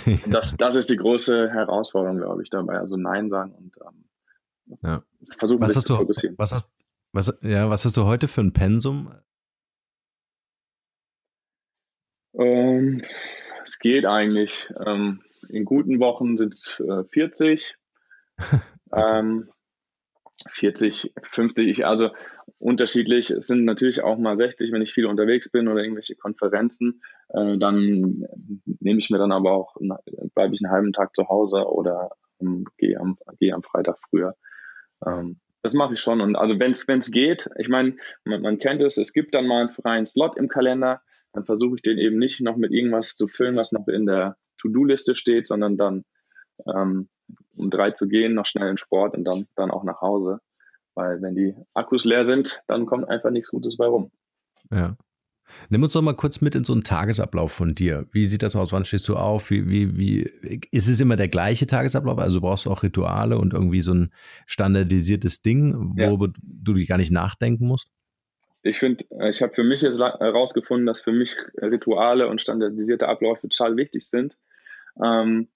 Und 0.07 0.30
das, 0.35 0.57
das 0.57 0.76
ist 0.76 0.90
die 0.90 0.97
große 0.97 1.50
Herausforderung, 1.50 2.18
glaube 2.18 2.42
ich, 2.42 2.50
dabei. 2.50 2.78
Also 2.78 2.97
Nein 2.97 3.28
sagen 3.28 3.52
und 3.52 3.76
ähm, 3.87 4.78
ja. 4.83 5.02
versuchen, 5.38 5.61
was 5.61 5.75
sich 5.75 5.85
zu 5.85 5.97
fokussieren. 5.97 6.37
Was 6.38 6.52
hast, 6.52 6.71
was, 7.12 7.38
ja, 7.42 7.71
was 7.71 7.85
hast 7.85 7.97
du 7.97 8.04
heute 8.04 8.28
für 8.28 8.42
ein 8.42 8.52
Pensum? 8.52 9.12
Ähm, 12.35 13.02
es 13.62 13.78
geht 13.78 14.07
eigentlich. 14.07 14.73
Ähm, 14.85 15.23
in 15.49 15.64
guten 15.64 16.00
Wochen 16.00 16.37
sind 16.37 16.54
es 16.54 16.80
äh, 16.80 17.04
40. 17.04 17.76
ähm, 18.92 19.50
40, 20.50 21.12
50, 21.23 21.87
also 21.87 22.11
unterschiedlich. 22.59 23.30
Es 23.30 23.47
sind 23.47 23.64
natürlich 23.64 24.02
auch 24.02 24.18
mal 24.18 24.37
60, 24.37 24.73
wenn 24.73 24.83
ich 24.83 24.92
viel 24.92 25.07
unterwegs 25.07 25.50
bin 25.50 25.68
oder 25.68 25.83
irgendwelche 25.83 26.16
Konferenzen. 26.16 27.02
Äh, 27.28 27.59
dann 27.59 28.26
nehme 28.80 28.99
ich 28.99 29.11
mir 29.11 29.18
dann 29.18 29.33
aber 29.33 29.52
auch, 29.52 29.76
bleibe 30.35 30.54
ich 30.54 30.64
einen 30.64 30.73
halben 30.73 30.92
Tag 30.92 31.14
zu 31.14 31.28
Hause 31.28 31.66
oder 31.66 32.11
und 32.38 32.68
gehe 32.76 32.99
am, 32.99 33.18
geh 33.38 33.52
am 33.52 33.62
Freitag 33.62 33.99
früher. 34.09 34.37
Ähm, 35.04 35.40
das 35.62 35.75
mache 35.75 35.95
ich 35.95 36.00
schon. 36.00 36.21
Und 36.21 36.37
also 36.37 36.59
wenn 36.59 36.71
es 36.71 37.11
geht, 37.11 37.49
ich 37.59 37.68
meine, 37.68 37.97
man, 38.25 38.42
man, 38.42 38.59
kennt 38.59 38.83
es, 38.83 38.97
es 38.97 39.12
gibt 39.12 39.35
dann 39.35 39.47
mal 39.47 39.62
einen 39.62 39.71
freien 39.71 40.07
Slot 40.07 40.37
im 40.37 40.49
Kalender, 40.49 41.02
dann 41.33 41.45
versuche 41.45 41.76
ich 41.76 41.83
den 41.83 41.99
eben 41.99 42.18
nicht 42.18 42.40
noch 42.40 42.57
mit 42.57 42.73
irgendwas 42.73 43.16
zu 43.16 43.28
füllen, 43.28 43.57
was 43.57 43.73
noch 43.73 43.88
in 43.88 44.07
der 44.07 44.37
To-Do-Liste 44.61 45.14
steht, 45.14 45.49
sondern 45.49 45.76
dann 45.76 46.04
ähm, 46.66 47.09
um 47.59 47.71
drei 47.71 47.91
zu 47.91 48.09
gehen, 48.09 48.35
noch 48.35 48.47
schnell 48.47 48.71
in 48.71 48.77
Sport 48.77 49.17
und 49.17 49.25
dann, 49.25 49.47
dann 49.57 49.71
auch 49.71 49.85
nach 49.85 50.00
Hause. 50.00 50.41
Weil 50.95 51.23
wenn 51.23 51.35
die 51.35 51.55
Akkus 51.75 52.05
leer 52.05 52.25
sind, 52.25 52.62
dann 52.67 52.87
kommt 52.87 53.09
einfach 53.09 53.31
nichts 53.31 53.50
Gutes 53.50 53.77
bei 53.77 53.87
rum. 53.87 54.11
Ja. 54.71 54.97
Nimm 55.69 55.83
uns 55.83 55.93
doch 55.93 56.03
mal 56.03 56.15
kurz 56.15 56.41
mit 56.41 56.55
in 56.55 56.65
so 56.65 56.73
einen 56.73 56.85
Tagesablauf 56.85 57.53
von 57.53 57.75
dir. 57.75 58.07
Wie 58.12 58.27
sieht 58.27 58.43
das 58.43 58.57
aus? 58.57 58.73
Wann 58.73 58.85
stehst 58.85 59.09
du 59.09 59.17
auf? 59.17 59.50
Wie, 59.50 59.69
wie, 59.69 59.97
wie, 59.97 60.23
ist 60.71 60.88
es 60.88 61.00
immer 61.00 61.17
der 61.17 61.29
gleiche 61.29 61.67
Tagesablauf? 61.67 62.19
Also 62.19 62.41
brauchst 62.41 62.67
du 62.67 62.71
auch 62.71 62.83
Rituale 62.83 63.38
und 63.38 63.55
irgendwie 63.55 63.81
so 63.81 63.95
ein 63.95 64.12
standardisiertes 64.47 65.43
Ding, 65.43 65.75
worüber 65.97 66.27
ja. 66.27 66.33
du 66.43 66.75
dich 66.75 66.88
gar 66.88 66.99
nicht 66.99 67.12
nachdenken 67.12 67.67
musst? 67.67 67.91
Ich 68.62 68.79
finde, 68.79 69.05
äh, 69.19 69.31
ich 69.31 69.43
habe 69.43 69.55
für 69.55 69.65
mich 69.65 69.83
jetzt 69.83 70.00
herausgefunden, 70.00 70.87
dass 70.87 71.00
für 71.00 71.12
mich 71.12 71.37
Rituale 71.61 72.29
und 72.29 72.43
standardisierte 72.43 73.09
Abläufe 73.09 73.49
total 73.49 73.77
wichtig 73.77 74.07
sind. 74.07 74.37
Ähm, 75.03 75.49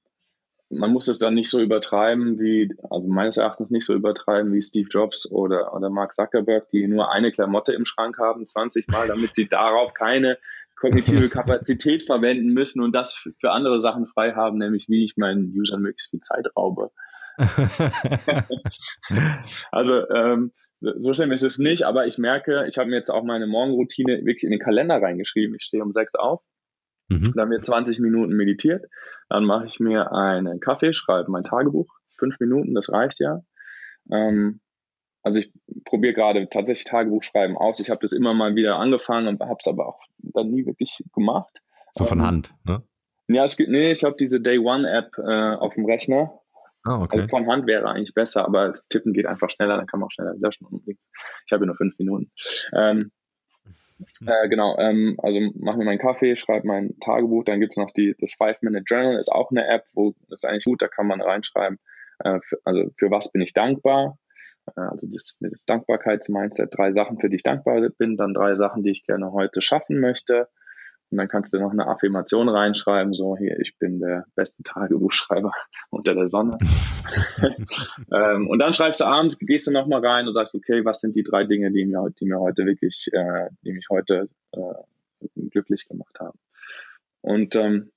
man 0.73 0.91
muss 0.91 1.09
es 1.09 1.19
dann 1.19 1.35
nicht 1.35 1.51
so 1.51 1.61
übertreiben 1.61 2.39
wie, 2.41 2.75
also 2.91 3.07
meines 3.07 3.37
Erachtens 3.37 3.71
nicht 3.71 3.85
so 3.85 3.95
übertreiben 3.95 4.53
wie 4.53 4.63
Steve 4.63 4.89
Jobs 4.91 5.31
oder, 5.31 5.75
oder 5.75 5.91
Mark 5.91 6.13
Zuckerberg, 6.13 6.69
die 6.71 6.87
nur 6.89 7.13
eine 7.13 7.31
Klamotte 7.31 7.73
im 7.73 7.85
Schrank 7.85 8.19
haben, 8.19 8.47
20 8.47 8.89
Mal, 8.89 9.09
damit 9.09 9.35
sie 9.35 9.49
darauf 9.49 9.95
keine 9.95 10.39
kognitive 10.77 11.29
Kapazität 11.31 12.03
verwenden 12.03 12.53
müssen 12.53 12.83
und 12.83 12.95
das 12.95 13.13
für 13.13 13.51
andere 13.51 13.81
Sachen 13.81 14.07
frei 14.07 14.33
haben, 14.33 14.59
nämlich 14.59 14.89
wie 14.89 15.05
ich 15.05 15.17
meinen 15.17 15.55
Usern 15.57 15.83
möglichst 15.83 16.11
viel 16.11 16.21
Zeit 16.21 16.47
raube. 16.57 16.91
also 19.71 20.09
ähm, 20.11 20.53
so, 20.79 20.93
so 20.99 21.15
schlimm 21.15 21.33
ist 21.33 21.45
es 21.45 21.59
nicht, 21.59 21.85
aber 21.85 22.07
ich 22.07 22.19
merke, 22.19 22.67
ich 22.69 22.79
habe 22.79 22.91
mir 22.91 22.97
jetzt 22.97 23.11
auch 23.11 23.23
meine 23.23 23.47
Morgenroutine 23.47 24.19
wirklich 24.25 24.45
in 24.45 24.51
den 24.51 24.61
Kalender 24.61 25.01
reingeschrieben. 25.01 25.55
Ich 25.55 25.65
stehe 25.65 25.83
um 25.83 25.93
sechs 25.93 26.15
auf, 26.15 26.43
mhm. 27.21 27.33
dann 27.35 27.51
wird 27.51 27.65
20 27.65 27.99
Minuten 27.99 28.35
meditiert, 28.35 28.87
dann 29.29 29.45
mache 29.45 29.67
ich 29.67 29.81
mir 29.81 30.13
einen 30.13 30.61
Kaffee, 30.61 30.93
schreibe 30.93 31.31
mein 31.31 31.43
Tagebuch, 31.43 31.89
fünf 32.19 32.39
Minuten, 32.41 32.75
das 32.75 32.93
reicht 32.93 33.21
ja. 33.21 33.41
Ähm, 34.11 34.61
also 35.23 35.39
ich 35.39 35.53
probiere 35.85 36.15
gerade 36.15 36.49
tatsächlich 36.49 36.85
Tagebuch 36.85 37.23
schreiben 37.23 37.57
aus. 37.57 37.79
Ich 37.81 37.91
habe 37.91 38.01
das 38.01 38.13
immer 38.13 38.35
mal 38.35 38.57
wieder 38.57 38.77
angefangen 38.77 39.29
und 39.29 39.41
habe 39.41 39.59
es 39.59 39.67
aber 39.69 39.87
auch 39.87 40.01
dann 40.19 40.51
nie 40.51 40.67
wirklich 40.67 41.03
gemacht. 41.15 41.63
So 41.93 42.05
von 42.05 42.19
ähm, 42.19 42.27
Hand, 42.27 42.55
ne? 42.65 42.83
Ja, 43.29 43.45
es 43.45 43.57
gibt, 43.57 43.71
nee, 43.71 43.93
ich 43.93 44.05
habe 44.05 44.17
diese 44.19 44.41
Day 44.41 44.59
One 44.59 44.91
App 44.91 45.17
äh, 45.19 45.55
auf 45.55 45.75
dem 45.75 45.87
Rechner. 45.87 46.39
Ah, 46.85 47.01
okay. 47.01 47.21
Also 47.21 47.29
von 47.29 47.47
Hand 47.47 47.67
wäre 47.67 47.89
eigentlich 47.89 48.15
besser, 48.15 48.45
aber 48.45 48.67
das 48.67 48.89
Tippen 48.89 49.13
geht 49.13 49.27
einfach 49.27 49.49
schneller, 49.51 49.77
dann 49.77 49.87
kann 49.87 50.01
man 50.01 50.09
auch 50.09 50.13
schneller 50.13 50.35
löschen 50.35 50.67
und 50.67 50.87
nichts. 50.87 51.09
Ich 51.47 51.53
habe 51.53 51.65
nur 51.65 51.77
fünf 51.77 51.97
Minuten. 51.99 52.33
Ähm, 52.75 53.13
äh, 54.27 54.49
genau, 54.49 54.77
ähm, 54.79 55.17
also 55.23 55.41
mache 55.55 55.79
mir 55.79 55.85
meinen 55.85 55.99
Kaffee, 55.99 56.37
schreibe 56.37 56.67
mein 56.67 56.99
Tagebuch, 57.01 57.45
dann 57.45 57.61
gibt 57.61 57.73
es 57.73 57.77
noch 57.77 57.91
die, 57.91 58.15
das 58.19 58.35
Five-Minute-Journal, 58.35 59.19
ist 59.19 59.31
auch 59.31 59.51
eine 59.51 59.67
App, 59.67 59.85
wo 59.93 60.15
ist 60.31 60.47
eigentlich 60.47 60.65
gut, 60.65 60.83
da 60.83 60.89
kann 60.89 61.07
man 61.07 61.21
reinschreiben, 61.21 61.79
äh, 62.21 62.39
für, 62.41 62.59
also 62.65 62.91
für 62.97 63.11
was 63.11 63.33
bin 63.33 63.43
ich 63.43 63.53
dankbar, 63.53 64.19
äh, 64.77 64.81
also 64.81 65.09
das, 65.13 65.39
das 65.41 65.65
Dankbarkeitsmindset, 65.65 66.71
drei 66.77 66.93
Sachen, 66.93 67.19
für 67.19 67.29
die 67.29 67.37
ich 67.37 67.43
dankbar 67.43 67.81
bin, 67.99 68.17
dann 68.17 68.35
drei 68.35 68.55
Sachen, 68.55 68.83
die 68.83 68.91
ich 68.91 69.05
gerne 69.05 69.33
heute 69.33 69.61
schaffen 69.61 70.01
möchte, 70.01 70.49
und 71.13 71.19
dann 71.19 71.29
kannst 71.29 71.53
du 71.53 71.61
noch 71.61 71.73
eine 71.73 71.87
Affirmation 71.87 72.49
reinschreiben, 72.49 73.13
so 73.13 73.37
hier, 73.37 73.61
ich 73.61 73.77
bin 73.79 74.01
der 74.01 74.25
beste 74.35 74.63
Tagebuchschreiber 74.63 75.53
unter 75.91 76.15
der 76.15 76.27
Sonne. 76.29 76.57
ähm, 78.13 78.49
und 78.49 78.59
dann 78.59 78.73
schreibst 78.73 79.03
du 79.03 79.05
abends, 79.05 79.39
gehst 79.39 79.67
du 79.67 79.73
nochmal 79.73 80.05
rein 80.05 80.27
und 80.27 80.33
sagst, 80.33 80.55
okay, 80.55 80.87
was 80.87 81.01
sind 81.01 81.15
die 81.15 81.23
drei 81.23 81.45
Dinge, 81.45 81.71
die 81.71 81.85
mir, 81.85 82.09
die 82.19 82.25
mir 82.25 82.41
heute 82.41 82.65
wirklich, 82.65 83.11
äh, 83.13 83.51
die 83.63 83.73
mich 83.73 83.89
heute 83.91 84.31
äh, 84.53 85.29
glücklich 85.51 85.87
gemacht 85.87 86.19
haben. 86.19 86.39
Und 87.21 87.57
ähm, 87.57 87.93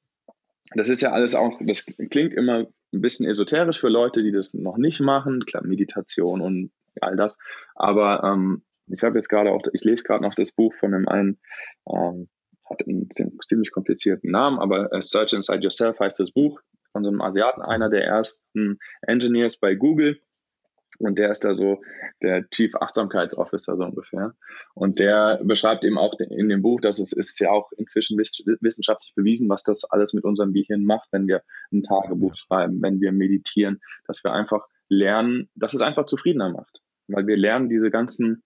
das 0.73 0.89
ist 0.89 1.01
ja 1.01 1.13
alles 1.13 1.35
auch, 1.35 1.57
das 1.61 1.85
klingt 1.85 2.33
immer 2.33 2.67
ein 2.93 3.01
bisschen 3.01 3.25
esoterisch 3.25 3.79
für 3.79 3.87
Leute, 3.87 4.23
die 4.23 4.31
das 4.31 4.53
noch 4.53 4.77
nicht 4.77 4.99
machen, 4.99 5.45
klar, 5.45 5.65
Meditation 5.65 6.41
und 6.41 6.71
all 6.99 7.15
das. 7.15 7.39
Aber 7.75 8.25
ähm, 8.25 8.63
ich 8.87 9.03
habe 9.03 9.17
jetzt 9.17 9.29
gerade 9.29 9.51
auch, 9.51 9.61
ich 9.71 9.85
lese 9.85 10.03
gerade 10.03 10.21
noch 10.21 10.35
das 10.35 10.51
Buch 10.51 10.73
von 10.73 10.93
einem 10.93 11.07
einen 11.07 11.39
ähm, 11.87 12.27
hat 12.69 12.87
einen 12.87 13.09
ziemlich 13.45 13.71
komplizierten 13.71 14.31
Namen, 14.31 14.59
aber 14.59 14.91
äh, 14.91 15.01
Search 15.01 15.33
Inside 15.33 15.61
Yourself 15.61 15.99
heißt 15.99 16.19
das 16.19 16.31
Buch 16.31 16.61
von 16.91 17.03
so 17.03 17.09
einem 17.09 17.21
Asiaten, 17.21 17.61
einer 17.61 17.89
der 17.89 18.05
ersten 18.05 18.79
Engineers 19.01 19.57
bei 19.57 19.75
Google. 19.75 20.19
Und 20.99 21.19
der 21.19 21.29
ist 21.29 21.43
da 21.43 21.53
so 21.53 21.81
der 22.21 22.49
Chief 22.51 22.73
Achtsamkeitsofficer 22.73 23.75
so 23.75 23.83
ungefähr. 23.83 24.33
Und 24.75 24.99
der 24.99 25.41
beschreibt 25.43 25.83
eben 25.83 25.97
auch 25.97 26.17
in 26.19 26.47
dem 26.47 26.61
Buch, 26.61 26.79
dass 26.79 26.99
es 26.99 27.11
ist 27.11 27.37
ja 27.41 27.51
auch 27.51 27.69
inzwischen 27.73 28.17
wissenschaftlich 28.17 29.13
bewiesen, 29.13 29.49
was 29.49 29.63
das 29.63 29.83
alles 29.83 30.13
mit 30.13 30.23
unserem 30.23 30.53
Gehirn 30.53 30.85
macht, 30.85 31.09
wenn 31.11 31.27
wir 31.27 31.43
ein 31.73 31.83
Tagebuch 31.83 32.35
schreiben, 32.35 32.81
wenn 32.81 33.01
wir 33.01 33.11
meditieren, 33.11 33.81
dass 34.07 34.23
wir 34.23 34.31
einfach 34.31 34.65
lernen, 34.87 35.49
dass 35.55 35.73
es 35.73 35.81
einfach 35.81 36.05
zufriedener 36.05 36.49
macht. 36.49 36.81
Weil 37.07 37.27
wir 37.27 37.35
lernen 37.35 37.67
diese 37.67 37.91
ganzen 37.91 38.44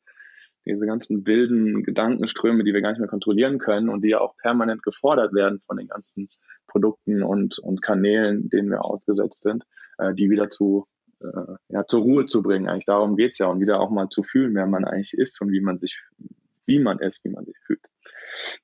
diese 0.69 0.85
ganzen 0.85 1.25
wilden 1.25 1.83
Gedankenströme, 1.83 2.63
die 2.63 2.73
wir 2.73 2.81
gar 2.81 2.91
nicht 2.91 2.99
mehr 2.99 3.09
kontrollieren 3.09 3.57
können 3.57 3.89
und 3.89 4.03
die 4.03 4.09
ja 4.09 4.19
auch 4.21 4.37
permanent 4.37 4.83
gefordert 4.83 5.33
werden 5.33 5.59
von 5.59 5.77
den 5.77 5.87
ganzen 5.87 6.27
Produkten 6.67 7.23
und, 7.23 7.59
und 7.59 7.81
Kanälen, 7.81 8.49
denen 8.49 8.69
wir 8.69 8.85
ausgesetzt 8.85 9.41
sind, 9.41 9.63
äh, 9.97 10.13
die 10.13 10.29
wieder 10.29 10.49
zu, 10.49 10.87
äh, 11.21 11.55
ja, 11.69 11.85
zur 11.85 12.01
Ruhe 12.01 12.25
zu 12.27 12.43
bringen. 12.43 12.67
Eigentlich 12.67 12.85
darum 12.85 13.15
geht's 13.15 13.39
ja 13.39 13.47
und 13.47 13.59
wieder 13.59 13.79
auch 13.79 13.89
mal 13.89 14.09
zu 14.09 14.23
fühlen, 14.23 14.53
wer 14.55 14.67
man 14.67 14.85
eigentlich 14.85 15.13
ist 15.13 15.41
und 15.41 15.51
wie 15.51 15.61
man 15.61 15.77
sich, 15.77 15.99
wie 16.65 16.79
man 16.79 16.99
ist, 16.99 17.23
wie 17.23 17.29
man 17.29 17.45
sich 17.45 17.57
fühlt. 17.65 17.81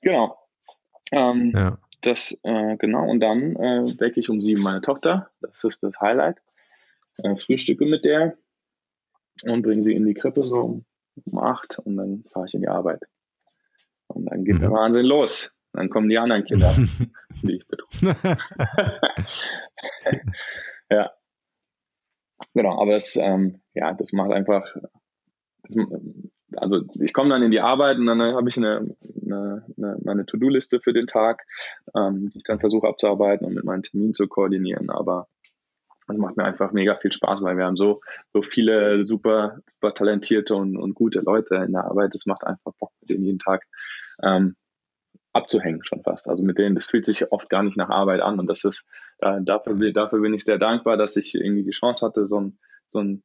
Genau. 0.01 0.37
Ähm, 1.11 1.51
ja. 1.55 1.79
Das, 2.01 2.37
äh, 2.43 2.77
genau, 2.77 3.09
und 3.09 3.19
dann 3.19 3.55
äh, 3.55 3.99
wecke 3.99 4.19
ich 4.19 4.29
um 4.29 4.39
sieben 4.39 4.61
meine 4.61 4.81
Tochter. 4.81 5.31
Das 5.41 5.63
ist 5.63 5.81
das 5.81 5.99
Highlight. 5.99 6.37
Äh, 7.17 7.35
frühstücke 7.37 7.85
mit 7.85 8.05
der 8.05 8.37
und 9.43 9.63
bringe 9.63 9.81
sie 9.81 9.95
in 9.95 10.05
die 10.05 10.13
Krippe 10.13 10.45
so 10.45 10.59
um 10.59 10.85
um 11.23 11.39
acht 11.39 11.79
und 11.79 11.97
dann 11.97 12.23
fahre 12.31 12.45
ich 12.47 12.53
in 12.53 12.61
die 12.61 12.67
Arbeit. 12.67 13.03
Und 14.07 14.25
dann 14.25 14.43
geht 14.43 14.55
mhm. 14.55 14.61
der 14.61 14.71
Wahnsinn 14.71 15.05
los. 15.05 15.51
Dann 15.73 15.89
kommen 15.89 16.09
die 16.09 16.17
anderen 16.17 16.45
Kinder, 16.45 16.73
die 17.41 17.57
ich 17.57 17.67
betreue. 17.67 18.15
ja. 20.89 21.11
Genau, 22.53 22.81
aber 22.81 22.95
es, 22.95 23.17
ähm, 23.17 23.61
ja, 23.73 23.93
das 23.93 24.13
macht 24.13 24.31
einfach, 24.31 24.63
das, 25.63 25.77
also 26.55 26.81
ich 26.93 27.11
komme 27.11 27.29
dann 27.29 27.43
in 27.43 27.51
die 27.51 27.59
Arbeit 27.59 27.97
und 27.97 28.05
dann 28.05 28.21
habe 28.21 28.47
ich 28.47 28.57
eine, 28.57 28.95
eine, 29.21 29.65
eine, 29.77 29.97
meine 30.03 30.25
To-Do-Liste 30.25 30.79
für 30.79 30.93
den 30.93 31.07
Tag, 31.07 31.45
ähm, 31.95 32.29
die 32.29 32.37
ich 32.37 32.43
dann 32.45 32.59
versuche 32.59 32.87
abzuarbeiten 32.87 33.45
und 33.45 33.55
mit 33.55 33.65
meinen 33.65 33.83
Terminen 33.83 34.13
zu 34.13 34.27
koordinieren. 34.27 34.89
Aber 34.89 35.27
das 36.07 36.17
macht 36.17 36.37
mir 36.37 36.43
einfach 36.43 36.71
mega 36.71 36.95
viel 36.95 37.11
Spaß, 37.11 37.41
weil 37.43 37.57
wir 37.57 37.65
haben 37.65 37.77
so, 37.77 38.01
so 38.33 38.41
viele 38.41 39.05
super, 39.05 39.57
super 39.67 39.93
talentierte 39.93 40.55
und, 40.55 40.77
und 40.77 40.93
gute 40.93 41.21
Leute 41.21 41.55
in 41.55 41.73
der 41.73 41.85
Arbeit. 41.85 42.13
Es 42.13 42.25
macht 42.25 42.43
einfach 42.45 42.73
Bock, 42.79 42.91
mit 43.01 43.09
denen 43.09 43.23
jeden 43.23 43.39
Tag 43.39 43.63
ähm, 44.21 44.55
abzuhängen 45.33 45.83
schon 45.83 46.03
fast. 46.03 46.29
Also 46.29 46.43
mit 46.45 46.57
denen, 46.57 46.75
das 46.75 46.85
fühlt 46.85 47.05
sich 47.05 47.31
oft 47.31 47.49
gar 47.49 47.63
nicht 47.63 47.77
nach 47.77 47.89
Arbeit 47.89 48.21
an. 48.21 48.39
Und 48.39 48.47
das 48.47 48.63
ist, 48.63 48.87
äh, 49.19 49.41
dafür, 49.41 49.75
dafür 49.91 50.21
bin 50.21 50.33
ich 50.33 50.45
sehr 50.45 50.59
dankbar, 50.59 50.97
dass 50.97 51.15
ich 51.17 51.35
irgendwie 51.35 51.63
die 51.63 51.71
Chance 51.71 52.05
hatte, 52.05 52.23
so 52.25 52.39
ein, 52.39 52.59
so 52.87 52.99
ein 52.99 53.23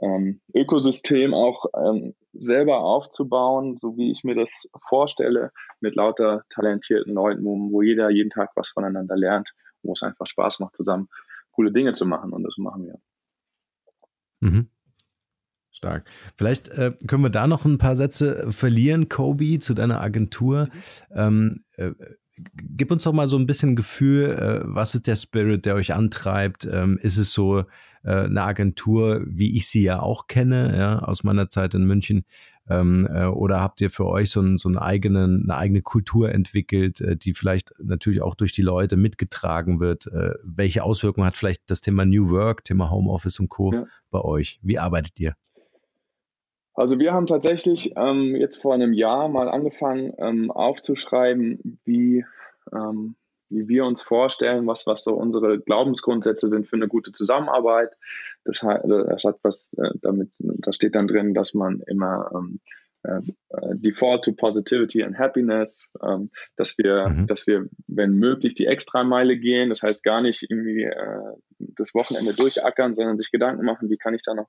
ähm, 0.00 0.40
Ökosystem 0.54 1.34
auch 1.34 1.66
ähm, 1.76 2.14
selber 2.32 2.78
aufzubauen, 2.78 3.76
so 3.76 3.96
wie 3.96 4.10
ich 4.10 4.24
mir 4.24 4.34
das 4.34 4.50
vorstelle, 4.80 5.50
mit 5.80 5.94
lauter 5.96 6.44
talentierten 6.50 7.12
Leuten, 7.12 7.44
wo, 7.44 7.70
wo 7.70 7.82
jeder 7.82 8.10
jeden 8.10 8.30
Tag 8.30 8.50
was 8.56 8.70
voneinander 8.70 9.16
lernt, 9.16 9.52
wo 9.82 9.92
es 9.92 10.02
einfach 10.02 10.26
Spaß 10.26 10.60
macht, 10.60 10.76
zusammen 10.76 11.08
coole 11.54 11.72
Dinge 11.72 11.92
zu 11.92 12.06
machen 12.06 12.32
und 12.32 12.42
das 12.42 12.54
machen 12.58 12.86
wir. 12.86 13.00
Mhm. 14.40 14.68
Stark. 15.70 16.08
Vielleicht 16.36 16.68
äh, 16.68 16.92
können 17.08 17.24
wir 17.24 17.30
da 17.30 17.46
noch 17.46 17.64
ein 17.64 17.78
paar 17.78 17.96
Sätze 17.96 18.52
verlieren, 18.52 19.08
Kobe, 19.08 19.58
zu 19.58 19.74
deiner 19.74 20.00
Agentur. 20.00 20.68
Ähm, 21.10 21.64
äh, 21.72 21.92
gib 22.54 22.90
uns 22.90 23.02
doch 23.02 23.12
mal 23.12 23.26
so 23.26 23.36
ein 23.36 23.46
bisschen 23.46 23.74
Gefühl, 23.74 24.30
äh, 24.30 24.60
was 24.64 24.94
ist 24.94 25.06
der 25.06 25.16
Spirit, 25.16 25.66
der 25.66 25.74
euch 25.74 25.92
antreibt? 25.92 26.64
Ähm, 26.70 26.98
ist 27.02 27.16
es 27.16 27.32
so 27.32 27.64
äh, 28.04 28.24
eine 28.24 28.42
Agentur, 28.42 29.22
wie 29.26 29.56
ich 29.56 29.68
sie 29.68 29.82
ja 29.82 30.00
auch 30.00 30.28
kenne, 30.28 30.76
ja, 30.76 30.98
aus 31.00 31.24
meiner 31.24 31.48
Zeit 31.48 31.74
in 31.74 31.84
München? 31.84 32.24
Ähm, 32.68 33.06
äh, 33.10 33.26
oder 33.26 33.60
habt 33.60 33.80
ihr 33.80 33.90
für 33.90 34.06
euch 34.06 34.30
so, 34.30 34.40
ein, 34.40 34.56
so 34.56 34.68
einen 34.68 34.78
eigenen, 34.78 35.44
eine 35.44 35.58
eigene 35.58 35.82
Kultur 35.82 36.32
entwickelt, 36.32 37.00
äh, 37.00 37.16
die 37.16 37.34
vielleicht 37.34 37.74
natürlich 37.82 38.22
auch 38.22 38.34
durch 38.34 38.52
die 38.52 38.62
Leute 38.62 38.96
mitgetragen 38.96 39.80
wird? 39.80 40.06
Äh, 40.06 40.34
welche 40.42 40.82
Auswirkungen 40.82 41.26
hat 41.26 41.36
vielleicht 41.36 41.70
das 41.70 41.82
Thema 41.82 42.04
New 42.04 42.30
Work, 42.30 42.64
Thema 42.64 42.90
Homeoffice 42.90 43.38
und 43.40 43.48
Co. 43.48 43.72
Ja. 43.72 43.86
bei 44.10 44.20
euch? 44.20 44.58
Wie 44.62 44.78
arbeitet 44.78 45.20
ihr? 45.20 45.34
Also 46.74 46.98
wir 46.98 47.12
haben 47.12 47.26
tatsächlich 47.26 47.92
ähm, 47.96 48.34
jetzt 48.34 48.60
vor 48.60 48.74
einem 48.74 48.92
Jahr 48.92 49.28
mal 49.28 49.48
angefangen 49.48 50.12
ähm, 50.18 50.50
aufzuschreiben, 50.50 51.78
wie, 51.84 52.24
ähm, 52.72 53.14
wie 53.48 53.68
wir 53.68 53.84
uns 53.84 54.02
vorstellen, 54.02 54.66
was, 54.66 54.86
was 54.86 55.04
so 55.04 55.14
unsere 55.14 55.60
Glaubensgrundsätze 55.60 56.48
sind 56.48 56.66
für 56.66 56.76
eine 56.76 56.88
gute 56.88 57.12
Zusammenarbeit. 57.12 57.90
Das, 58.44 58.60
das 58.60 59.24
hat 59.24 59.38
was 59.42 59.72
äh, 59.78 59.90
damit, 60.02 60.30
da 60.38 60.72
steht 60.72 60.94
dann 60.94 61.06
drin, 61.06 61.34
dass 61.34 61.54
man 61.54 61.80
immer 61.86 62.30
ähm, 62.34 62.60
äh, 63.02 63.20
Default 63.74 64.24
to 64.24 64.32
Positivity 64.32 65.02
and 65.02 65.18
Happiness, 65.18 65.90
ähm, 66.02 66.30
dass 66.56 66.76
wir, 66.78 67.08
mhm. 67.08 67.26
dass 67.26 67.46
wir, 67.46 67.68
wenn 67.86 68.12
möglich, 68.14 68.54
die 68.54 68.66
Extrameile 68.66 69.38
gehen. 69.38 69.68
Das 69.68 69.82
heißt 69.82 70.04
gar 70.04 70.20
nicht 70.20 70.44
irgendwie 70.48 70.84
äh, 70.84 71.36
das 71.58 71.94
Wochenende 71.94 72.34
durchackern, 72.34 72.94
sondern 72.94 73.16
sich 73.16 73.30
Gedanken 73.30 73.64
machen, 73.64 73.90
wie 73.90 73.96
kann 73.96 74.14
ich 74.14 74.22
da 74.22 74.34
noch 74.34 74.48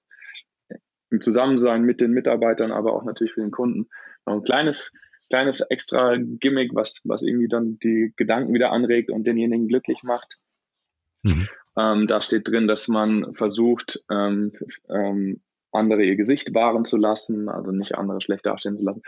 im 1.12 1.22
Zusammensein 1.22 1.84
mit 1.84 2.02
den 2.02 2.12
Mitarbeitern, 2.12 2.72
aber 2.72 2.94
auch 2.94 3.04
natürlich 3.04 3.34
für 3.34 3.42
den 3.42 3.52
Kunden 3.52 3.88
noch 4.26 4.34
ein 4.34 4.44
kleines 4.44 4.92
kleines 5.30 5.62
extra 5.62 6.16
Gimmick, 6.18 6.76
was, 6.76 7.02
was 7.04 7.24
irgendwie 7.24 7.48
dann 7.48 7.80
die 7.80 8.14
Gedanken 8.16 8.54
wieder 8.54 8.72
anregt 8.72 9.12
und 9.12 9.26
denjenigen 9.26 9.68
glücklich 9.68 10.04
macht. 10.04 10.38
Mhm. 11.24 11.48
Ähm, 11.78 12.08
da 12.08 12.22
steht 12.22 12.48
drin, 12.48 12.68
dass 12.68 12.88
man 12.88 13.34
versucht, 13.34 14.04
ähm, 14.10 14.54
ähm, 14.90 15.42
andere 15.72 16.04
ihr 16.04 16.16
Gesicht 16.16 16.54
wahren 16.54 16.86
zu 16.86 16.98
lassen, 16.98 17.50
also 17.50 17.72
nicht 17.72 17.96
andere 17.96 18.22
schlecht 18.22 18.46
dastehen 18.46 18.78
zu 18.78 18.84
lassen. 18.84 19.02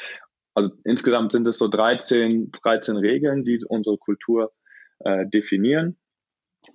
Also 0.54 0.72
insgesamt 0.84 1.32
sind 1.32 1.48
es 1.48 1.58
so 1.58 1.68
13, 1.68 2.52
13 2.52 2.98
Regeln, 2.98 3.46
die 3.46 3.64
unsere 3.64 3.98
Kultur 3.98 4.52
äh, 5.00 5.26
definieren. 5.26 5.98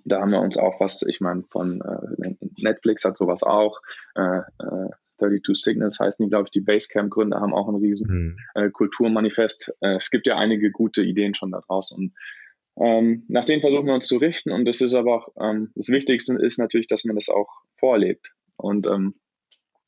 Da 0.05 0.21
haben 0.21 0.31
wir 0.31 0.41
uns 0.41 0.57
auch 0.57 0.79
was, 0.79 1.03
ich 1.03 1.21
meine, 1.21 1.43
von 1.43 1.81
äh, 1.81 2.35
Netflix 2.57 3.03
hat 3.05 3.17
sowas 3.17 3.43
auch, 3.43 3.81
äh, 4.15 4.39
äh 4.59 4.89
32 5.19 5.55
Signals 5.55 5.99
heißen 5.99 6.25
die, 6.25 6.29
glaube 6.29 6.45
ich, 6.45 6.51
die 6.51 6.61
Basecamp-Gründer 6.61 7.39
haben 7.39 7.53
auch 7.53 7.69
ein 7.69 7.75
riesen 7.75 8.07
mhm. 8.09 8.37
äh, 8.55 8.69
Kulturmanifest. 8.69 9.75
Äh, 9.79 9.95
es 9.95 10.09
gibt 10.09 10.27
ja 10.27 10.37
einige 10.37 10.71
gute 10.71 11.03
Ideen 11.03 11.35
schon 11.35 11.51
da 11.51 11.61
draußen 11.61 11.97
und 11.97 12.13
ähm, 12.77 13.23
nach 13.27 13.45
denen 13.45 13.61
versuchen 13.61 13.87
wir 13.87 13.93
uns 13.93 14.07
zu 14.07 14.17
richten 14.17 14.51
und 14.51 14.65
das 14.65 14.81
ist 14.81 14.95
aber 14.95 15.15
auch, 15.15 15.29
ähm, 15.39 15.71
das 15.75 15.89
Wichtigste 15.89 16.35
ist 16.35 16.59
natürlich, 16.59 16.87
dass 16.87 17.05
man 17.05 17.15
das 17.15 17.29
auch 17.29 17.49
vorlebt 17.77 18.33
und 18.57 18.87
ähm, 18.87 19.15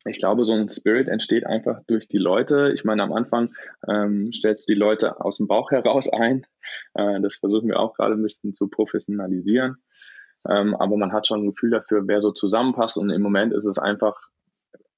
ich 0.08 0.20
glaube, 0.20 0.46
so 0.46 0.54
ein 0.54 0.70
Spirit 0.70 1.10
entsteht 1.10 1.46
einfach 1.48 1.82
durch 1.88 2.08
die 2.08 2.20
Leute. 2.20 2.72
Ich 2.76 2.86
meine, 2.86 3.02
am 3.02 3.12
Anfang 3.12 3.50
ähm, 3.88 4.32
stellst 4.32 4.70
du 4.70 4.74
die 4.74 4.80
Leute 4.80 5.20
aus 5.20 5.38
dem 5.38 5.48
Bauch 5.48 5.72
heraus 5.72 6.08
ein. 6.10 6.46
Äh, 6.94 7.22
das 7.22 7.38
versuchen 7.38 7.68
wir 7.68 7.80
auch 7.80 7.96
gerade 7.96 8.14
ein 8.14 8.22
bisschen 8.22 8.54
zu 8.54 8.68
professionalisieren. 8.68 9.78
Ähm, 10.48 10.76
aber 10.76 10.96
man 10.98 11.12
hat 11.12 11.26
schon 11.26 11.42
ein 11.42 11.48
Gefühl 11.48 11.72
dafür, 11.72 12.08
wer 12.08 12.22
so 12.22 12.32
zusammenpasst. 12.32 12.98
Und 12.98 13.10
im 13.10 13.22
Moment 13.22 13.52
ist 13.52 13.66
es 13.66 13.80
einfach 13.80 14.16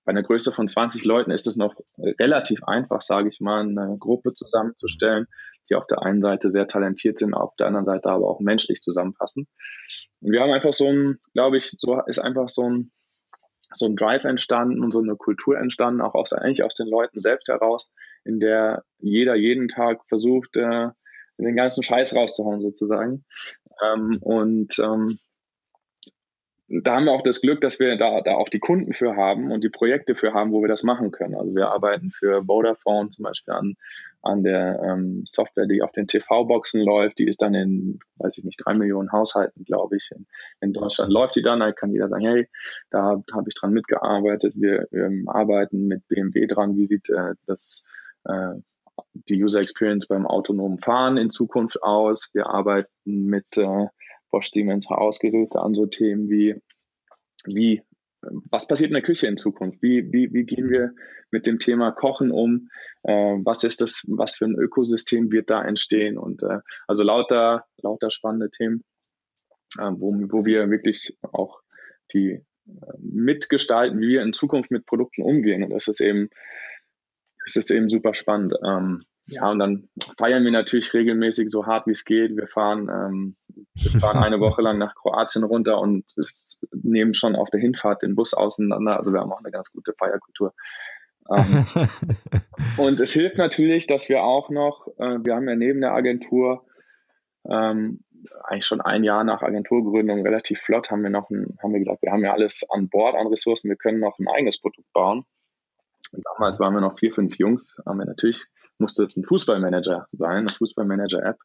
bei 0.07 0.11
einer 0.11 0.23
Größe 0.23 0.53
von 0.53 0.69
20 0.69 1.03
Leuten 1.03 1.31
ist 1.31 1.47
es 1.47 1.57
noch 1.57 1.75
relativ 1.97 2.63
einfach, 2.63 3.01
sage 3.01 3.27
ich 3.27 3.41
mal, 3.41 3.59
eine 3.59 3.97
Gruppe 3.99 4.33
zusammenzustellen, 4.33 5.27
die 5.69 5.75
auf 5.75 5.85
der 5.85 6.01
einen 6.01 6.21
Seite 6.21 6.49
sehr 6.49 6.65
talentiert 6.65 7.17
sind, 7.17 7.33
auf 7.33 7.57
der 7.57 7.67
anderen 7.67 7.83
Seite 7.83 8.09
aber 8.09 8.25
auch 8.25 8.39
menschlich 8.39 8.81
zusammenpassen. 8.81 9.49
Und 10.21 10.31
wir 10.31 10.39
haben 10.39 10.53
einfach 10.53 10.71
so 10.71 10.87
ein, 10.87 11.17
glaube 11.33 11.57
ich, 11.57 11.71
so 11.71 11.99
ist 12.05 12.19
einfach 12.19 12.47
so 12.47 12.69
ein, 12.69 12.93
so 13.73 13.85
ein 13.87 13.97
Drive 13.97 14.23
entstanden 14.23 14.81
und 14.81 14.93
so 14.93 15.01
eine 15.01 15.17
Kultur 15.17 15.57
entstanden, 15.57 15.99
auch 15.99 16.15
aus, 16.15 16.31
eigentlich 16.31 16.63
aus 16.63 16.73
den 16.73 16.87
Leuten 16.87 17.19
selbst 17.19 17.49
heraus, 17.49 17.93
in 18.23 18.39
der 18.39 18.85
jeder 18.99 19.35
jeden 19.35 19.67
Tag 19.67 20.05
versucht, 20.07 20.55
äh, 20.55 20.87
den 21.37 21.55
ganzen 21.57 21.83
Scheiß 21.83 22.15
rauszuhauen 22.15 22.61
sozusagen. 22.61 23.25
Ähm, 23.83 24.19
und 24.21 24.79
ähm, 24.79 25.19
da 26.69 26.95
haben 26.95 27.05
wir 27.05 27.13
auch 27.13 27.23
das 27.23 27.41
Glück, 27.41 27.61
dass 27.61 27.79
wir 27.79 27.95
da, 27.95 28.19
da 28.21 28.35
auch 28.35 28.49
die 28.49 28.59
Kunden 28.59 28.93
für 28.93 29.15
haben 29.15 29.51
und 29.51 29.63
die 29.63 29.69
Projekte 29.69 30.15
für 30.15 30.33
haben, 30.33 30.51
wo 30.51 30.61
wir 30.61 30.67
das 30.67 30.83
machen 30.83 31.11
können. 31.11 31.35
Also 31.35 31.55
wir 31.55 31.69
arbeiten 31.69 32.09
für 32.09 32.43
Vodafone 32.43 33.07
zum 33.07 33.23
Beispiel 33.23 33.53
an, 33.53 33.75
an 34.21 34.43
der 34.43 34.81
ähm, 34.83 35.23
Software, 35.25 35.65
die 35.65 35.81
auf 35.81 35.93
den 35.93 36.07
TV-Boxen 36.07 36.81
läuft. 36.81 37.19
Die 37.19 37.27
ist 37.27 37.41
dann 37.41 37.53
in, 37.53 37.99
weiß 38.17 38.37
ich 38.37 38.43
nicht, 38.43 38.61
drei 38.63 38.73
Millionen 38.73 39.13
Haushalten, 39.13 39.63
glaube 39.63 39.95
ich. 39.95 40.09
In, 40.13 40.27
in 40.59 40.73
Deutschland 40.73 41.11
läuft 41.11 41.37
die 41.37 41.41
dann. 41.41 41.61
Da 41.61 41.71
kann 41.71 41.93
jeder 41.93 42.09
sagen, 42.09 42.25
hey, 42.25 42.49
da 42.89 43.21
habe 43.33 43.45
ich 43.47 43.55
dran 43.55 43.71
mitgearbeitet. 43.71 44.53
Wir, 44.57 44.87
wir 44.91 45.09
arbeiten 45.27 45.87
mit 45.87 46.05
BMW 46.09 46.47
dran. 46.47 46.75
Wie 46.75 46.85
sieht 46.85 47.09
äh, 47.09 47.35
das 47.45 47.85
äh, 48.25 48.55
die 49.13 49.41
User 49.41 49.61
Experience 49.61 50.07
beim 50.07 50.27
autonomen 50.27 50.79
Fahren 50.79 51.15
in 51.15 51.29
Zukunft 51.29 51.81
aus? 51.81 52.29
Wir 52.33 52.47
arbeiten 52.47 52.89
mit 53.05 53.55
äh, 53.55 53.87
Bosch 54.31 54.49
Siemens 54.51 54.89
Hausgeräte 54.89 55.59
an 55.59 55.73
so 55.73 55.85
Themen 55.85 56.29
wie, 56.29 56.55
wie, 57.45 57.81
was 58.21 58.67
passiert 58.67 58.89
in 58.89 58.95
der 58.95 59.03
Küche 59.03 59.27
in 59.27 59.37
Zukunft? 59.37 59.81
Wie, 59.81 60.11
wie, 60.11 60.33
wie 60.33 60.43
gehen 60.43 60.69
wir 60.69 60.93
mit 61.31 61.45
dem 61.45 61.59
Thema 61.59 61.91
Kochen 61.91 62.31
um? 62.31 62.69
Äh, 63.03 63.37
was 63.43 63.63
ist 63.63 63.81
das, 63.81 64.05
was 64.09 64.35
für 64.35 64.45
ein 64.45 64.55
Ökosystem 64.55 65.31
wird 65.31 65.49
da 65.49 65.63
entstehen? 65.63 66.17
Und 66.17 66.43
äh, 66.43 66.59
also 66.87 67.03
lauter, 67.03 67.65
lauter 67.81 68.11
spannende 68.11 68.49
Themen, 68.49 68.83
äh, 69.77 69.91
wo, 69.91 70.13
wo 70.29 70.45
wir 70.45 70.69
wirklich 70.69 71.17
auch 71.21 71.61
die 72.13 72.41
äh, 72.67 72.97
mitgestalten, 72.99 73.99
wie 73.99 74.09
wir 74.09 74.21
in 74.23 74.33
Zukunft 74.33 74.71
mit 74.71 74.85
Produkten 74.85 75.21
umgehen. 75.21 75.63
Und 75.63 75.71
das 75.71 75.87
ist 75.87 76.01
eben, 76.01 76.29
das 77.45 77.55
ist 77.55 77.71
eben 77.71 77.89
super 77.89 78.13
spannend. 78.13 78.53
Ähm, 78.65 78.99
ja, 79.27 79.49
und 79.51 79.59
dann 79.59 79.89
feiern 80.17 80.43
wir 80.43 80.51
natürlich 80.51 80.93
regelmäßig 80.93 81.49
so 81.49 81.65
hart 81.65 81.85
wie 81.87 81.91
es 81.91 82.05
geht. 82.05 82.35
Wir 82.35 82.47
fahren, 82.47 82.89
ähm, 82.89 83.35
wir 83.73 83.99
fahren 83.99 84.23
eine 84.23 84.39
Woche 84.39 84.61
lang 84.61 84.77
nach 84.77 84.95
Kroatien 84.95 85.43
runter 85.43 85.79
und 85.79 86.05
nehmen 86.71 87.13
schon 87.13 87.35
auf 87.35 87.49
der 87.49 87.59
Hinfahrt 87.59 88.01
den 88.01 88.15
Bus 88.15 88.33
auseinander. 88.33 88.97
Also 88.97 89.13
wir 89.13 89.19
haben 89.19 89.31
auch 89.31 89.39
eine 89.39 89.51
ganz 89.51 89.71
gute 89.71 89.93
Feierkultur. 89.93 90.53
Ähm, 91.35 91.65
und 92.77 92.99
es 92.99 93.13
hilft 93.13 93.37
natürlich, 93.37 93.87
dass 93.87 94.09
wir 94.09 94.23
auch 94.23 94.49
noch, 94.49 94.87
äh, 94.97 95.19
wir 95.23 95.35
haben 95.35 95.47
ja 95.47 95.55
neben 95.55 95.81
der 95.81 95.93
Agentur 95.93 96.65
ähm, 97.49 98.03
eigentlich 98.43 98.65
schon 98.65 98.81
ein 98.81 99.03
Jahr 99.03 99.23
nach 99.23 99.41
Agenturgründung 99.41 100.21
relativ 100.21 100.59
flott 100.59 100.91
haben 100.91 101.03
wir 101.03 101.09
noch 101.09 101.29
ein, 101.29 101.57
haben 101.61 101.71
wir 101.71 101.79
gesagt, 101.79 102.01
wir 102.01 102.11
haben 102.11 102.23
ja 102.23 102.33
alles 102.33 102.65
an 102.69 102.89
Bord 102.89 103.15
an 103.15 103.27
Ressourcen, 103.27 103.69
wir 103.69 103.77
können 103.77 103.99
noch 103.99 104.19
ein 104.19 104.27
eigenes 104.27 104.59
Produkt 104.59 104.91
bauen. 104.93 105.25
Und 106.11 106.25
damals 106.25 106.59
waren 106.59 106.73
wir 106.73 106.81
noch 106.81 106.97
vier, 106.97 107.11
fünf 107.11 107.37
Jungs, 107.37 107.81
haben 107.85 107.99
wir 107.99 108.05
natürlich 108.05 108.45
musste 108.79 109.03
es 109.03 109.17
ein 109.17 109.23
Fußballmanager 109.23 110.07
sein, 110.11 110.37
eine 110.37 110.49
Fußballmanager-App, 110.49 111.37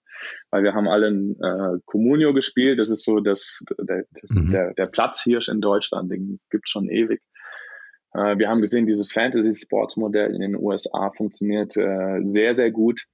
weil 0.51 0.63
wir 0.63 0.75
haben 0.75 0.89
alle 0.89 1.09
ein 1.09 1.37
äh, 1.41 1.79
Comunio 1.85 2.33
gespielt. 2.35 2.79
Das 2.79 2.91
ist 2.91 3.05
so 3.05 3.21
das, 3.21 3.65
der, 3.79 4.05
das, 4.21 4.31
mhm. 4.31 4.51
der, 4.51 4.75
der 4.75 4.87
Platzhirsch 4.87 5.49
in 5.49 5.61
Deutschland, 5.61 6.11
den 6.11 6.41
gibt 6.51 6.69
schon 6.69 6.89
ewig. 6.89 7.23
Äh, 8.15 8.39
wir 8.39 8.49
haben 8.49 8.61
gesehen, 8.61 8.87
dieses 8.87 9.13
Fantasy-Sports-Modell 9.13 10.35
in 10.35 10.41
den 10.41 10.57
USA 10.57 11.11
funktioniert 11.17 11.77
äh, 11.77 12.21
sehr, 12.25 12.55
sehr 12.55 12.71
gut 12.71 13.07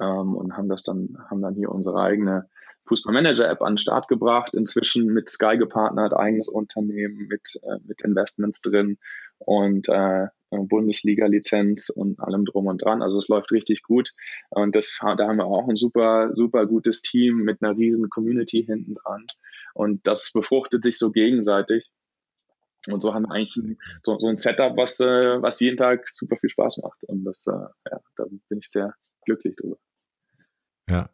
ähm, 0.00 0.34
und 0.34 0.56
haben 0.56 0.68
das 0.68 0.82
dann, 0.82 1.16
haben 1.28 1.42
dann 1.42 1.54
hier 1.54 1.70
unsere 1.70 2.00
eigene 2.00 2.48
Fußballmanager-App 2.86 3.62
an 3.62 3.74
den 3.74 3.78
Start 3.78 4.08
gebracht, 4.08 4.54
inzwischen 4.54 5.06
mit 5.06 5.28
Sky 5.28 5.56
gepartnert, 5.56 6.14
eigenes 6.14 6.48
Unternehmen 6.48 7.28
mit, 7.28 7.60
äh, 7.62 7.78
mit 7.84 8.02
Investments 8.02 8.60
drin 8.60 8.98
und 9.38 9.88
äh, 9.88 10.26
Bundesliga-Lizenz 10.58 11.90
und 11.90 12.20
allem 12.20 12.44
drum 12.44 12.66
und 12.66 12.82
dran. 12.82 13.02
Also 13.02 13.18
es 13.18 13.28
läuft 13.28 13.50
richtig 13.52 13.82
gut. 13.82 14.12
Und 14.50 14.76
das, 14.76 14.98
da 15.00 15.26
haben 15.26 15.36
wir 15.36 15.46
auch 15.46 15.68
ein 15.68 15.76
super, 15.76 16.30
super 16.34 16.66
gutes 16.66 17.02
Team 17.02 17.38
mit 17.38 17.62
einer 17.62 17.76
riesen 17.76 18.08
Community 18.10 18.64
hinten 18.64 18.94
dran. 18.94 19.26
Und 19.74 20.06
das 20.06 20.30
befruchtet 20.32 20.84
sich 20.84 20.98
so 20.98 21.10
gegenseitig. 21.10 21.90
Und 22.88 23.00
so 23.00 23.14
haben 23.14 23.26
wir 23.26 23.32
eigentlich 23.32 23.54
so, 24.02 24.18
so 24.18 24.26
ein 24.26 24.36
Setup, 24.36 24.76
was, 24.76 24.98
äh, 25.00 25.40
was 25.40 25.60
jeden 25.60 25.76
Tag 25.76 26.08
super 26.08 26.36
viel 26.36 26.50
Spaß 26.50 26.78
macht. 26.78 27.04
Und 27.04 27.24
das, 27.24 27.46
äh, 27.46 27.50
ja, 27.50 28.00
da 28.16 28.24
bin 28.48 28.58
ich 28.58 28.68
sehr 28.68 28.94
glücklich 29.24 29.54
drüber. 29.56 29.76
Ja, 30.88 31.08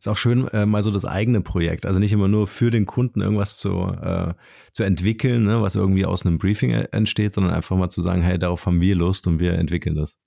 ist 0.00 0.08
auch 0.08 0.16
schön, 0.16 0.48
äh, 0.48 0.64
mal 0.64 0.82
so 0.82 0.90
das 0.90 1.04
eigene 1.04 1.42
Projekt, 1.42 1.84
also 1.84 2.00
nicht 2.00 2.12
immer 2.12 2.26
nur 2.26 2.46
für 2.46 2.70
den 2.70 2.86
Kunden 2.86 3.20
irgendwas 3.20 3.58
zu, 3.58 3.86
äh, 3.86 4.32
zu 4.72 4.82
entwickeln, 4.82 5.44
ne, 5.44 5.60
was 5.60 5.76
irgendwie 5.76 6.06
aus 6.06 6.24
einem 6.24 6.38
Briefing 6.38 6.70
entsteht, 6.70 7.34
sondern 7.34 7.52
einfach 7.52 7.76
mal 7.76 7.90
zu 7.90 8.00
sagen, 8.00 8.22
hey, 8.22 8.38
darauf 8.38 8.64
haben 8.64 8.80
wir 8.80 8.94
Lust 8.94 9.26
und 9.26 9.38
wir 9.38 9.52
entwickeln 9.52 9.94
das. 9.94 10.18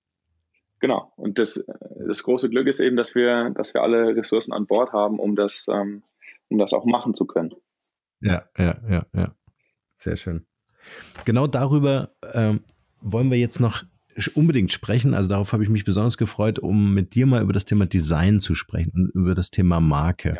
Genau. 0.79 1.11
Und 1.15 1.39
das, 1.39 1.65
das 2.07 2.21
große 2.21 2.49
Glück 2.49 2.67
ist 2.67 2.81
eben, 2.81 2.97
dass 2.97 3.15
wir, 3.15 3.49
dass 3.55 3.73
wir 3.73 3.81
alle 3.81 4.15
Ressourcen 4.15 4.53
an 4.53 4.67
Bord 4.67 4.93
haben, 4.93 5.17
um 5.17 5.35
das, 5.35 5.67
ähm, 5.73 6.03
um 6.49 6.59
das 6.59 6.73
auch 6.73 6.85
machen 6.85 7.15
zu 7.15 7.25
können. 7.25 7.51
Ja, 8.21 8.43
ja, 8.57 8.77
ja, 8.87 9.05
ja. 9.15 9.35
Sehr 9.97 10.17
schön. 10.17 10.45
Genau 11.25 11.47
darüber 11.47 12.11
ähm, 12.33 12.63
wollen 13.01 13.31
wir 13.31 13.39
jetzt 13.39 13.59
noch 13.59 13.83
unbedingt 14.35 14.71
sprechen. 14.71 15.13
Also 15.13 15.29
darauf 15.29 15.53
habe 15.53 15.63
ich 15.63 15.69
mich 15.69 15.85
besonders 15.85 16.17
gefreut, 16.17 16.59
um 16.59 16.93
mit 16.93 17.15
dir 17.15 17.25
mal 17.25 17.41
über 17.41 17.53
das 17.53 17.65
Thema 17.65 17.85
Design 17.85 18.39
zu 18.39 18.55
sprechen 18.55 18.91
und 18.93 19.09
über 19.09 19.33
das 19.33 19.51
Thema 19.51 19.79
Marke. 19.79 20.39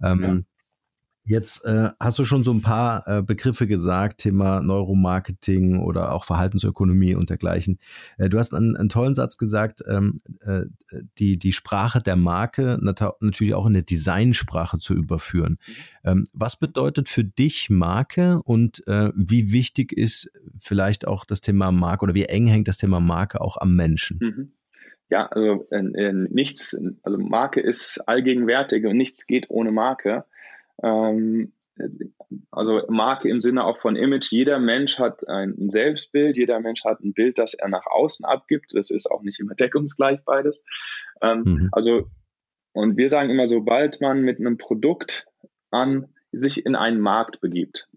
Ja. 0.00 0.12
Ähm. 0.12 0.46
Jetzt 1.26 1.64
äh, 1.64 1.88
hast 1.98 2.18
du 2.18 2.26
schon 2.26 2.44
so 2.44 2.52
ein 2.52 2.60
paar 2.60 3.08
äh, 3.08 3.22
Begriffe 3.22 3.66
gesagt, 3.66 4.18
Thema 4.18 4.60
Neuromarketing 4.60 5.80
oder 5.80 6.12
auch 6.12 6.24
Verhaltensökonomie 6.24 7.14
und 7.14 7.30
dergleichen. 7.30 7.78
Äh, 8.18 8.28
du 8.28 8.38
hast 8.38 8.52
einen, 8.52 8.76
einen, 8.76 8.90
tollen 8.90 9.14
Satz 9.14 9.38
gesagt, 9.38 9.82
ähm, 9.88 10.20
äh, 10.44 10.64
die, 11.18 11.38
die 11.38 11.52
Sprache 11.52 12.02
der 12.02 12.16
Marke 12.16 12.78
nat 12.82 13.00
natürlich 13.20 13.54
auch 13.54 13.64
in 13.64 13.72
der 13.72 13.82
Designsprache 13.82 14.78
zu 14.78 14.92
überführen. 14.92 15.56
Ähm, 16.04 16.24
was 16.34 16.56
bedeutet 16.56 17.08
für 17.08 17.24
dich 17.24 17.70
Marke 17.70 18.42
und 18.42 18.86
äh, 18.86 19.10
wie 19.16 19.50
wichtig 19.50 19.92
ist 19.92 20.30
vielleicht 20.58 21.08
auch 21.08 21.24
das 21.24 21.40
Thema 21.40 21.72
Marke 21.72 22.04
oder 22.04 22.14
wie 22.14 22.24
eng 22.24 22.46
hängt 22.46 22.68
das 22.68 22.76
Thema 22.76 23.00
Marke 23.00 23.40
auch 23.40 23.56
am 23.56 23.74
Menschen? 23.74 24.18
Mhm. 24.20 24.52
ja, 25.08 25.26
also 25.28 25.66
äh, 25.70 26.12
nichts, 26.12 26.78
also 27.02 27.16
Marke 27.16 27.62
ist 27.62 28.06
allgegenwärtig 28.06 28.84
und 28.84 28.98
nichts 28.98 29.26
geht 29.26 29.48
ohne 29.48 29.72
Marke. 29.72 30.26
Ähm, 30.82 31.52
also 32.50 32.82
Marke 32.88 33.28
im 33.28 33.40
Sinne 33.40 33.64
auch 33.64 33.78
von 33.78 33.96
Image. 33.96 34.30
Jeder 34.30 34.58
Mensch 34.58 34.98
hat 34.98 35.26
ein 35.28 35.68
Selbstbild, 35.68 36.36
jeder 36.36 36.60
Mensch 36.60 36.84
hat 36.84 37.00
ein 37.00 37.12
Bild, 37.12 37.38
das 37.38 37.54
er 37.54 37.68
nach 37.68 37.86
außen 37.86 38.24
abgibt. 38.24 38.74
Das 38.74 38.90
ist 38.90 39.10
auch 39.10 39.22
nicht 39.22 39.40
immer 39.40 39.54
deckungsgleich 39.58 40.20
beides. 40.24 40.64
Ähm, 41.20 41.42
mhm. 41.44 41.68
Also, 41.72 42.08
und 42.72 42.96
wir 42.96 43.08
sagen 43.08 43.30
immer, 43.30 43.46
sobald 43.46 44.00
man 44.00 44.22
mit 44.22 44.38
einem 44.38 44.56
Produkt 44.56 45.26
an 45.70 46.08
sich 46.32 46.64
in 46.64 46.74
einen 46.74 47.00
Markt 47.00 47.40
begibt 47.40 47.88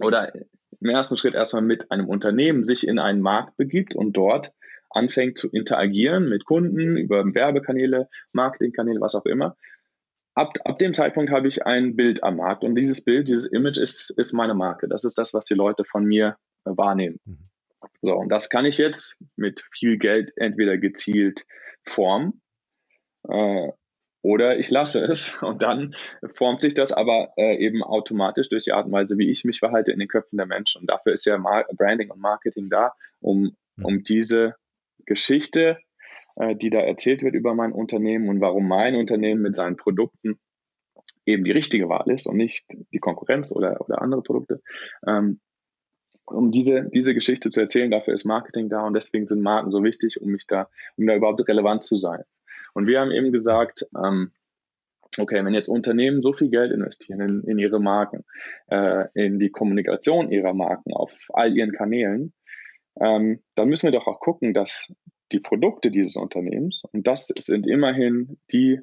oder 0.00 0.32
im 0.80 0.88
ersten 0.88 1.16
Schritt 1.16 1.34
erstmal 1.34 1.62
mit 1.62 1.90
einem 1.90 2.08
Unternehmen 2.08 2.62
sich 2.62 2.86
in 2.86 2.98
einen 2.98 3.20
Markt 3.20 3.56
begibt 3.56 3.94
und 3.94 4.12
dort 4.12 4.52
anfängt 4.90 5.38
zu 5.38 5.50
interagieren 5.50 6.28
mit 6.28 6.44
Kunden 6.44 6.96
über 6.96 7.24
Werbekanäle, 7.24 8.08
Marketingkanäle, 8.32 9.00
was 9.00 9.14
auch 9.14 9.26
immer. 9.26 9.56
Ab, 10.36 10.58
ab 10.64 10.78
dem 10.78 10.92
Zeitpunkt 10.92 11.30
habe 11.30 11.48
ich 11.48 11.64
ein 11.64 11.96
Bild 11.96 12.22
am 12.22 12.36
Markt 12.36 12.62
und 12.62 12.74
dieses 12.74 13.02
Bild, 13.02 13.26
dieses 13.28 13.50
Image 13.50 13.78
ist, 13.78 14.10
ist 14.18 14.34
meine 14.34 14.52
Marke. 14.52 14.86
Das 14.86 15.04
ist 15.04 15.16
das, 15.16 15.32
was 15.32 15.46
die 15.46 15.54
Leute 15.54 15.84
von 15.84 16.04
mir 16.04 16.36
äh, 16.66 16.70
wahrnehmen. 16.76 17.18
Mhm. 17.24 17.38
So, 18.02 18.14
und 18.14 18.28
das 18.28 18.50
kann 18.50 18.66
ich 18.66 18.76
jetzt 18.76 19.16
mit 19.36 19.64
viel 19.72 19.96
Geld 19.96 20.32
entweder 20.36 20.76
gezielt 20.76 21.46
formen 21.84 22.42
äh, 23.26 23.70
oder 24.20 24.58
ich 24.58 24.70
lasse 24.70 25.02
es 25.02 25.38
und 25.42 25.62
dann 25.62 25.96
formt 26.34 26.60
sich 26.60 26.74
das 26.74 26.92
aber 26.92 27.32
äh, 27.38 27.56
eben 27.56 27.82
automatisch 27.82 28.50
durch 28.50 28.64
die 28.64 28.72
Art 28.72 28.84
und 28.84 28.92
Weise, 28.92 29.16
wie 29.16 29.30
ich 29.30 29.44
mich 29.44 29.60
verhalte 29.60 29.90
in 29.92 29.98
den 29.98 30.08
Köpfen 30.08 30.36
der 30.36 30.46
Menschen. 30.46 30.82
Und 30.82 30.90
dafür 30.90 31.14
ist 31.14 31.24
ja 31.24 31.38
Mar 31.38 31.64
Branding 31.72 32.10
und 32.10 32.20
Marketing 32.20 32.68
da, 32.68 32.92
um, 33.20 33.56
mhm. 33.76 33.84
um 33.84 34.02
diese 34.02 34.54
Geschichte, 35.06 35.78
die 36.36 36.70
da 36.70 36.80
erzählt 36.80 37.22
wird 37.22 37.34
über 37.34 37.54
mein 37.54 37.72
Unternehmen 37.72 38.28
und 38.28 38.40
warum 38.40 38.68
mein 38.68 38.94
Unternehmen 38.94 39.40
mit 39.40 39.56
seinen 39.56 39.76
Produkten 39.76 40.38
eben 41.24 41.44
die 41.44 41.52
richtige 41.52 41.88
Wahl 41.88 42.10
ist 42.10 42.26
und 42.26 42.36
nicht 42.36 42.66
die 42.92 42.98
Konkurrenz 42.98 43.52
oder, 43.52 43.80
oder 43.80 44.02
andere 44.02 44.22
Produkte. 44.22 44.62
Ähm, 45.06 45.40
um 46.26 46.50
diese, 46.50 46.88
diese 46.90 47.14
Geschichte 47.14 47.50
zu 47.50 47.60
erzählen, 47.60 47.90
dafür 47.90 48.14
ist 48.14 48.24
Marketing 48.24 48.68
da 48.68 48.84
und 48.84 48.94
deswegen 48.94 49.26
sind 49.26 49.42
Marken 49.42 49.70
so 49.70 49.84
wichtig, 49.84 50.20
um 50.20 50.30
mich 50.30 50.46
da, 50.46 50.68
um 50.96 51.06
da 51.06 51.14
überhaupt 51.14 51.46
relevant 51.46 51.84
zu 51.84 51.96
sein. 51.96 52.22
Und 52.74 52.88
wir 52.88 53.00
haben 53.00 53.12
eben 53.12 53.32
gesagt, 53.32 53.86
ähm, 53.96 54.32
okay, 55.18 55.44
wenn 55.44 55.54
jetzt 55.54 55.68
Unternehmen 55.68 56.22
so 56.22 56.32
viel 56.32 56.50
Geld 56.50 56.72
investieren 56.72 57.20
in, 57.20 57.42
in 57.44 57.58
ihre 57.58 57.80
Marken, 57.80 58.24
äh, 58.68 59.06
in 59.14 59.38
die 59.38 59.50
Kommunikation 59.50 60.30
ihrer 60.30 60.52
Marken 60.52 60.92
auf 60.92 61.12
all 61.32 61.56
ihren 61.56 61.72
Kanälen, 61.72 62.32
ähm, 63.00 63.42
dann 63.54 63.68
müssen 63.68 63.86
wir 63.86 63.98
doch 63.98 64.06
auch 64.06 64.20
gucken, 64.20 64.52
dass 64.52 64.92
die 65.32 65.40
Produkte 65.40 65.90
dieses 65.90 66.16
Unternehmens, 66.16 66.82
und 66.92 67.06
das 67.06 67.26
sind 67.26 67.66
immerhin 67.66 68.38
die 68.52 68.80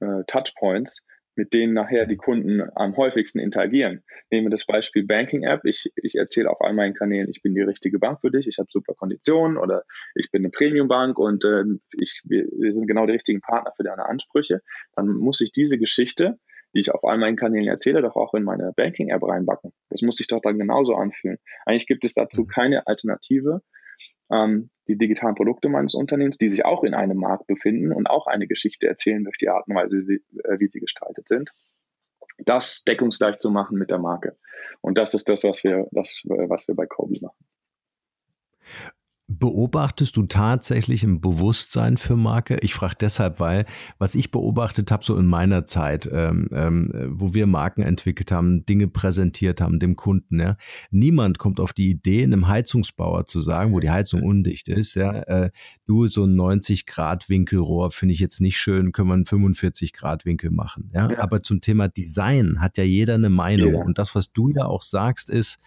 äh, 0.00 0.24
Touchpoints, 0.26 1.04
mit 1.36 1.54
denen 1.54 1.72
nachher 1.72 2.06
die 2.06 2.16
Kunden 2.16 2.60
am 2.74 2.96
häufigsten 2.96 3.38
interagieren. 3.38 4.02
Nehmen 4.30 4.46
wir 4.46 4.50
das 4.50 4.66
Beispiel 4.66 5.06
Banking 5.06 5.44
App. 5.44 5.64
Ich, 5.64 5.90
ich 5.96 6.16
erzähle 6.16 6.50
auf 6.50 6.60
all 6.60 6.74
meinen 6.74 6.94
Kanälen, 6.94 7.30
ich 7.30 7.40
bin 7.40 7.54
die 7.54 7.62
richtige 7.62 7.98
Bank 7.98 8.20
für 8.20 8.30
dich, 8.30 8.46
ich 8.46 8.58
habe 8.58 8.68
super 8.70 8.94
Konditionen 8.94 9.56
oder 9.56 9.84
ich 10.14 10.30
bin 10.30 10.42
eine 10.42 10.50
Premium 10.50 10.88
Bank 10.88 11.18
und 11.18 11.44
äh, 11.44 11.64
ich, 11.98 12.20
wir, 12.24 12.46
wir 12.58 12.72
sind 12.72 12.86
genau 12.86 13.06
die 13.06 13.12
richtigen 13.12 13.40
Partner 13.40 13.72
für 13.76 13.84
deine 13.84 14.06
Ansprüche. 14.06 14.60
Dann 14.96 15.06
muss 15.06 15.40
ich 15.40 15.52
diese 15.52 15.78
Geschichte 15.78 16.38
die 16.74 16.80
ich 16.80 16.92
auf 16.92 17.04
all 17.04 17.18
meinen 17.18 17.36
Kanälen 17.36 17.68
erzähle, 17.68 18.02
doch 18.02 18.16
auch 18.16 18.34
in 18.34 18.44
meine 18.44 18.72
Banking-App 18.76 19.22
reinbacken. 19.22 19.72
Das 19.88 20.02
muss 20.02 20.16
sich 20.16 20.28
doch 20.28 20.40
dann 20.40 20.58
genauso 20.58 20.94
anfühlen. 20.94 21.38
Eigentlich 21.66 21.86
gibt 21.86 22.04
es 22.04 22.14
dazu 22.14 22.42
mhm. 22.42 22.46
keine 22.46 22.86
Alternative. 22.86 23.62
Ähm, 24.30 24.70
die 24.88 24.96
digitalen 24.96 25.34
Produkte 25.34 25.68
meines 25.68 25.94
Unternehmens, 25.94 26.38
die 26.38 26.48
sich 26.48 26.64
auch 26.64 26.82
in 26.82 26.94
einem 26.94 27.18
Markt 27.18 27.46
befinden 27.46 27.92
und 27.92 28.08
auch 28.08 28.26
eine 28.26 28.46
Geschichte 28.46 28.86
erzählen 28.86 29.22
durch 29.24 29.38
die 29.38 29.48
Art 29.48 29.68
und 29.68 29.74
Weise, 29.74 29.96
äh, 29.96 30.58
wie 30.58 30.68
sie 30.68 30.80
gestaltet 30.80 31.28
sind, 31.28 31.52
das 32.38 32.82
deckungsgleich 32.84 33.38
zu 33.38 33.50
machen 33.50 33.78
mit 33.78 33.90
der 33.90 33.98
Marke. 33.98 34.36
Und 34.80 34.98
das 34.98 35.14
ist 35.14 35.28
das, 35.28 35.44
was 35.44 35.62
wir, 35.64 35.86
das, 35.92 36.22
was 36.24 36.66
wir 36.68 36.74
bei 36.74 36.86
Kobe 36.86 37.18
machen. 37.20 37.44
Beobachtest 39.32 40.16
du 40.16 40.24
tatsächlich 40.24 41.04
ein 41.04 41.20
Bewusstsein 41.20 41.98
für 41.98 42.16
Marke? 42.16 42.56
Ich 42.62 42.74
frage 42.74 42.96
deshalb, 43.00 43.38
weil 43.38 43.64
was 43.96 44.16
ich 44.16 44.32
beobachtet 44.32 44.90
habe, 44.90 45.04
so 45.04 45.16
in 45.16 45.26
meiner 45.26 45.66
Zeit, 45.66 46.10
ähm, 46.12 46.48
ähm, 46.50 46.90
wo 47.10 47.32
wir 47.32 47.46
Marken 47.46 47.82
entwickelt 47.82 48.32
haben, 48.32 48.66
Dinge 48.66 48.88
präsentiert 48.88 49.60
haben 49.60 49.78
dem 49.78 49.94
Kunden, 49.94 50.40
ja, 50.40 50.56
niemand 50.90 51.38
kommt 51.38 51.60
auf 51.60 51.72
die 51.72 51.90
Idee, 51.90 52.24
einem 52.24 52.48
Heizungsbauer 52.48 53.26
zu 53.26 53.40
sagen, 53.40 53.72
wo 53.72 53.78
die 53.78 53.90
Heizung 53.90 54.24
undicht 54.24 54.68
ist, 54.68 54.96
ja, 54.96 55.12
äh, 55.12 55.50
du 55.86 56.08
so 56.08 56.24
ein 56.24 56.34
90 56.34 56.86
Grad 56.86 57.28
Winkelrohr 57.28 57.92
finde 57.92 58.14
ich 58.14 58.18
jetzt 58.18 58.40
nicht 58.40 58.58
schön, 58.58 58.90
können 58.90 59.10
wir 59.10 59.14
einen 59.14 59.26
45 59.26 59.92
Grad 59.92 60.24
Winkel 60.24 60.50
machen, 60.50 60.90
ja? 60.92 61.08
ja. 61.08 61.20
Aber 61.20 61.44
zum 61.44 61.60
Thema 61.60 61.86
Design 61.86 62.60
hat 62.60 62.78
ja 62.78 62.84
jeder 62.84 63.14
eine 63.14 63.30
Meinung 63.30 63.74
ja. 63.74 63.82
und 63.84 63.96
das, 63.96 64.16
was 64.16 64.32
du 64.32 64.48
ja 64.48 64.64
auch 64.64 64.82
sagst, 64.82 65.30
ist 65.30 65.60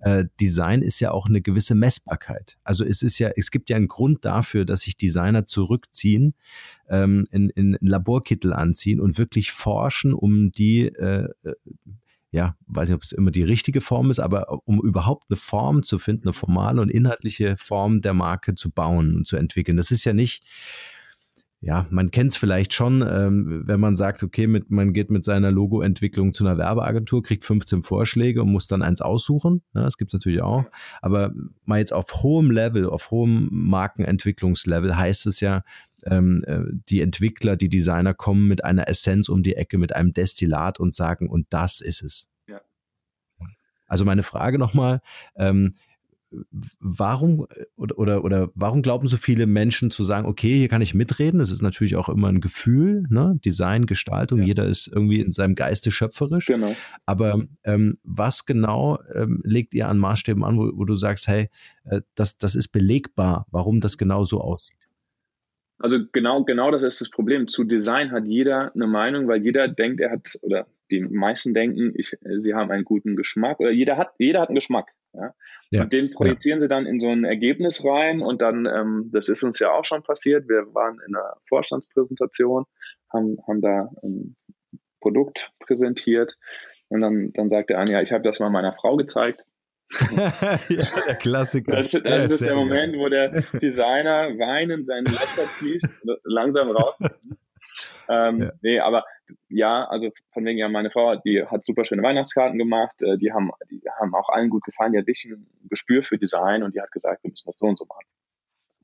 äh, 0.00 0.24
Design 0.40 0.82
ist 0.82 1.00
ja 1.00 1.10
auch 1.10 1.26
eine 1.26 1.40
gewisse 1.40 1.74
Messbarkeit. 1.74 2.58
Also 2.64 2.84
es 2.84 3.02
ist 3.02 3.18
ja, 3.18 3.30
es 3.36 3.50
gibt 3.50 3.70
ja 3.70 3.76
einen 3.76 3.88
Grund 3.88 4.24
dafür, 4.24 4.64
dass 4.64 4.82
sich 4.82 4.96
Designer 4.96 5.46
zurückziehen, 5.46 6.34
ähm, 6.88 7.26
in, 7.30 7.50
in 7.50 7.76
Laborkittel 7.80 8.52
anziehen 8.52 9.00
und 9.00 9.18
wirklich 9.18 9.52
forschen, 9.52 10.12
um 10.12 10.50
die 10.52 10.86
äh, 10.86 11.28
äh, 11.42 11.54
ja, 12.30 12.56
weiß 12.66 12.88
nicht, 12.88 12.96
ob 12.96 13.02
es 13.02 13.12
immer 13.12 13.30
die 13.30 13.42
richtige 13.42 13.80
Form 13.80 14.10
ist, 14.10 14.18
aber 14.18 14.60
um 14.66 14.80
überhaupt 14.82 15.30
eine 15.30 15.36
Form 15.36 15.82
zu 15.82 15.98
finden, 15.98 16.24
eine 16.24 16.34
formale 16.34 16.82
und 16.82 16.90
inhaltliche 16.90 17.56
Form 17.56 18.02
der 18.02 18.12
Marke 18.12 18.54
zu 18.54 18.70
bauen 18.70 19.16
und 19.16 19.26
zu 19.26 19.36
entwickeln. 19.36 19.78
Das 19.78 19.90
ist 19.90 20.04
ja 20.04 20.12
nicht, 20.12 20.44
ja, 21.60 21.88
man 21.90 22.12
kennt 22.12 22.30
es 22.30 22.36
vielleicht 22.36 22.72
schon, 22.72 23.02
ähm, 23.02 23.62
wenn 23.66 23.80
man 23.80 23.96
sagt, 23.96 24.22
okay, 24.22 24.46
mit, 24.46 24.70
man 24.70 24.92
geht 24.92 25.10
mit 25.10 25.24
seiner 25.24 25.50
Logoentwicklung 25.50 26.32
zu 26.32 26.46
einer 26.46 26.56
Werbeagentur, 26.56 27.22
kriegt 27.22 27.44
15 27.44 27.82
Vorschläge 27.82 28.42
und 28.42 28.52
muss 28.52 28.68
dann 28.68 28.80
eins 28.80 29.00
aussuchen. 29.00 29.62
Ja, 29.74 29.82
das 29.82 29.98
gibt's 29.98 30.14
natürlich 30.14 30.40
auch. 30.40 30.66
Aber 31.02 31.32
mal 31.64 31.80
jetzt 31.80 31.92
auf 31.92 32.22
hohem 32.22 32.52
Level, 32.52 32.86
auf 32.86 33.10
hohem 33.10 33.48
Markenentwicklungslevel 33.50 34.96
heißt 34.96 35.26
es 35.26 35.40
ja, 35.40 35.62
ähm, 36.04 36.44
äh, 36.46 36.60
die 36.88 37.00
Entwickler, 37.00 37.56
die 37.56 37.68
Designer 37.68 38.14
kommen 38.14 38.46
mit 38.46 38.64
einer 38.64 38.88
Essenz 38.88 39.28
um 39.28 39.42
die 39.42 39.56
Ecke, 39.56 39.78
mit 39.78 39.96
einem 39.96 40.12
Destillat 40.12 40.78
und 40.78 40.94
sagen, 40.94 41.28
und 41.28 41.48
das 41.50 41.80
ist 41.80 42.02
es. 42.02 42.28
Ja. 42.46 42.60
Also 43.88 44.04
meine 44.04 44.22
Frage 44.22 44.60
nochmal, 44.60 45.00
ähm, 45.34 45.74
warum 46.80 47.46
oder, 47.76 47.98
oder, 47.98 48.24
oder 48.24 48.50
warum 48.54 48.82
glauben 48.82 49.06
so 49.06 49.16
viele 49.16 49.46
Menschen 49.46 49.90
zu 49.90 50.04
sagen, 50.04 50.26
okay, 50.26 50.56
hier 50.56 50.68
kann 50.68 50.82
ich 50.82 50.94
mitreden? 50.94 51.38
Das 51.38 51.50
ist 51.50 51.62
natürlich 51.62 51.96
auch 51.96 52.08
immer 52.08 52.28
ein 52.28 52.40
Gefühl, 52.40 53.04
ne? 53.08 53.38
Design, 53.44 53.86
Gestaltung, 53.86 54.40
ja. 54.40 54.46
jeder 54.46 54.66
ist 54.66 54.88
irgendwie 54.88 55.20
in 55.20 55.32
seinem 55.32 55.54
Geiste 55.54 55.90
schöpferisch. 55.90 56.46
Genau. 56.46 56.74
Aber 57.06 57.42
ähm, 57.64 57.96
was 58.02 58.46
genau 58.46 58.98
ähm, 59.14 59.40
legt 59.44 59.74
ihr 59.74 59.88
an 59.88 59.98
Maßstäben 59.98 60.44
an, 60.44 60.58
wo, 60.58 60.70
wo 60.74 60.84
du 60.84 60.96
sagst, 60.96 61.28
hey, 61.28 61.48
äh, 61.84 62.02
das, 62.14 62.38
das 62.38 62.54
ist 62.54 62.68
belegbar, 62.68 63.46
warum 63.50 63.80
das 63.80 63.96
genau 63.96 64.24
so 64.24 64.40
aussieht? 64.40 64.76
Also 65.78 65.98
genau, 66.12 66.44
genau 66.44 66.70
das 66.70 66.82
ist 66.82 67.00
das 67.00 67.08
Problem. 67.08 67.46
Zu 67.46 67.64
Design 67.64 68.10
hat 68.10 68.26
jeder 68.26 68.74
eine 68.74 68.88
Meinung, 68.88 69.28
weil 69.28 69.42
jeder 69.42 69.68
denkt, 69.68 70.00
er 70.00 70.10
hat, 70.10 70.36
oder 70.42 70.66
die 70.90 71.00
meisten 71.00 71.54
denken, 71.54 71.92
ich, 71.94 72.16
sie 72.38 72.54
haben 72.54 72.70
einen 72.70 72.84
guten 72.84 73.14
Geschmack, 73.14 73.60
oder 73.60 73.70
jeder 73.70 73.96
hat, 73.96 74.08
jeder 74.18 74.40
hat 74.40 74.48
einen 74.48 74.56
Geschmack. 74.56 74.92
Ja? 75.20 75.34
Ja, 75.70 75.82
und 75.82 75.92
den 75.92 76.10
projizieren 76.10 76.58
ja. 76.58 76.62
sie 76.62 76.68
dann 76.68 76.86
in 76.86 77.00
so 77.00 77.08
ein 77.08 77.24
Ergebnis 77.24 77.84
rein 77.84 78.20
und 78.22 78.40
dann, 78.40 78.66
ähm, 78.66 79.10
das 79.12 79.28
ist 79.28 79.42
uns 79.42 79.58
ja 79.58 79.72
auch 79.72 79.84
schon 79.84 80.02
passiert, 80.02 80.48
wir 80.48 80.74
waren 80.74 80.98
in 81.06 81.14
einer 81.14 81.36
Vorstandspräsentation, 81.48 82.64
haben, 83.12 83.38
haben 83.46 83.60
da 83.60 83.90
ein 84.02 84.36
Produkt 85.00 85.52
präsentiert 85.60 86.36
und 86.88 87.00
dann, 87.00 87.32
dann 87.34 87.50
sagt 87.50 87.70
der 87.70 87.78
eine, 87.78 87.92
ja, 87.92 88.02
ich 88.02 88.12
habe 88.12 88.24
das 88.24 88.40
mal 88.40 88.50
meiner 88.50 88.72
Frau 88.72 88.96
gezeigt. 88.96 89.42
ja, 90.68 90.84
der 91.06 91.14
Klassiker. 91.14 91.76
Das, 91.76 91.92
das 91.92 92.02
ja, 92.04 92.16
ist 92.16 92.40
der 92.40 92.54
Moment, 92.54 92.96
wo 92.98 93.08
der 93.08 93.42
Designer 93.54 94.38
weinend 94.38 94.86
seinen 94.86 95.06
Laptop 95.06 95.48
schließt, 95.58 95.88
langsam 96.24 96.70
raus. 96.70 97.00
Ähm, 98.08 98.42
ja. 98.42 98.52
Nee, 98.62 98.80
aber 98.80 99.04
ja, 99.48 99.84
also 99.84 100.10
von 100.32 100.44
wegen 100.44 100.58
ja, 100.58 100.68
meine 100.68 100.90
Frau, 100.90 101.16
die 101.16 101.44
hat 101.44 101.62
super 101.64 101.84
schöne 101.84 102.02
Weihnachtskarten 102.02 102.58
gemacht, 102.58 103.02
äh, 103.02 103.18
die 103.18 103.32
haben, 103.32 103.50
die 103.70 103.82
haben 104.00 104.14
auch 104.14 104.28
allen 104.30 104.50
gut 104.50 104.64
gefallen, 104.64 104.92
die 104.92 104.98
hat 104.98 105.06
wirklich 105.06 105.26
ein 105.26 105.46
Gespür 105.68 106.02
für 106.02 106.18
Design 106.18 106.62
und 106.62 106.74
die 106.74 106.80
hat 106.80 106.92
gesagt, 106.92 107.22
wir 107.22 107.30
müssen 107.30 107.46
das 107.46 107.56
so 107.56 107.66
und 107.66 107.78
so 107.78 107.84
machen. 107.86 108.06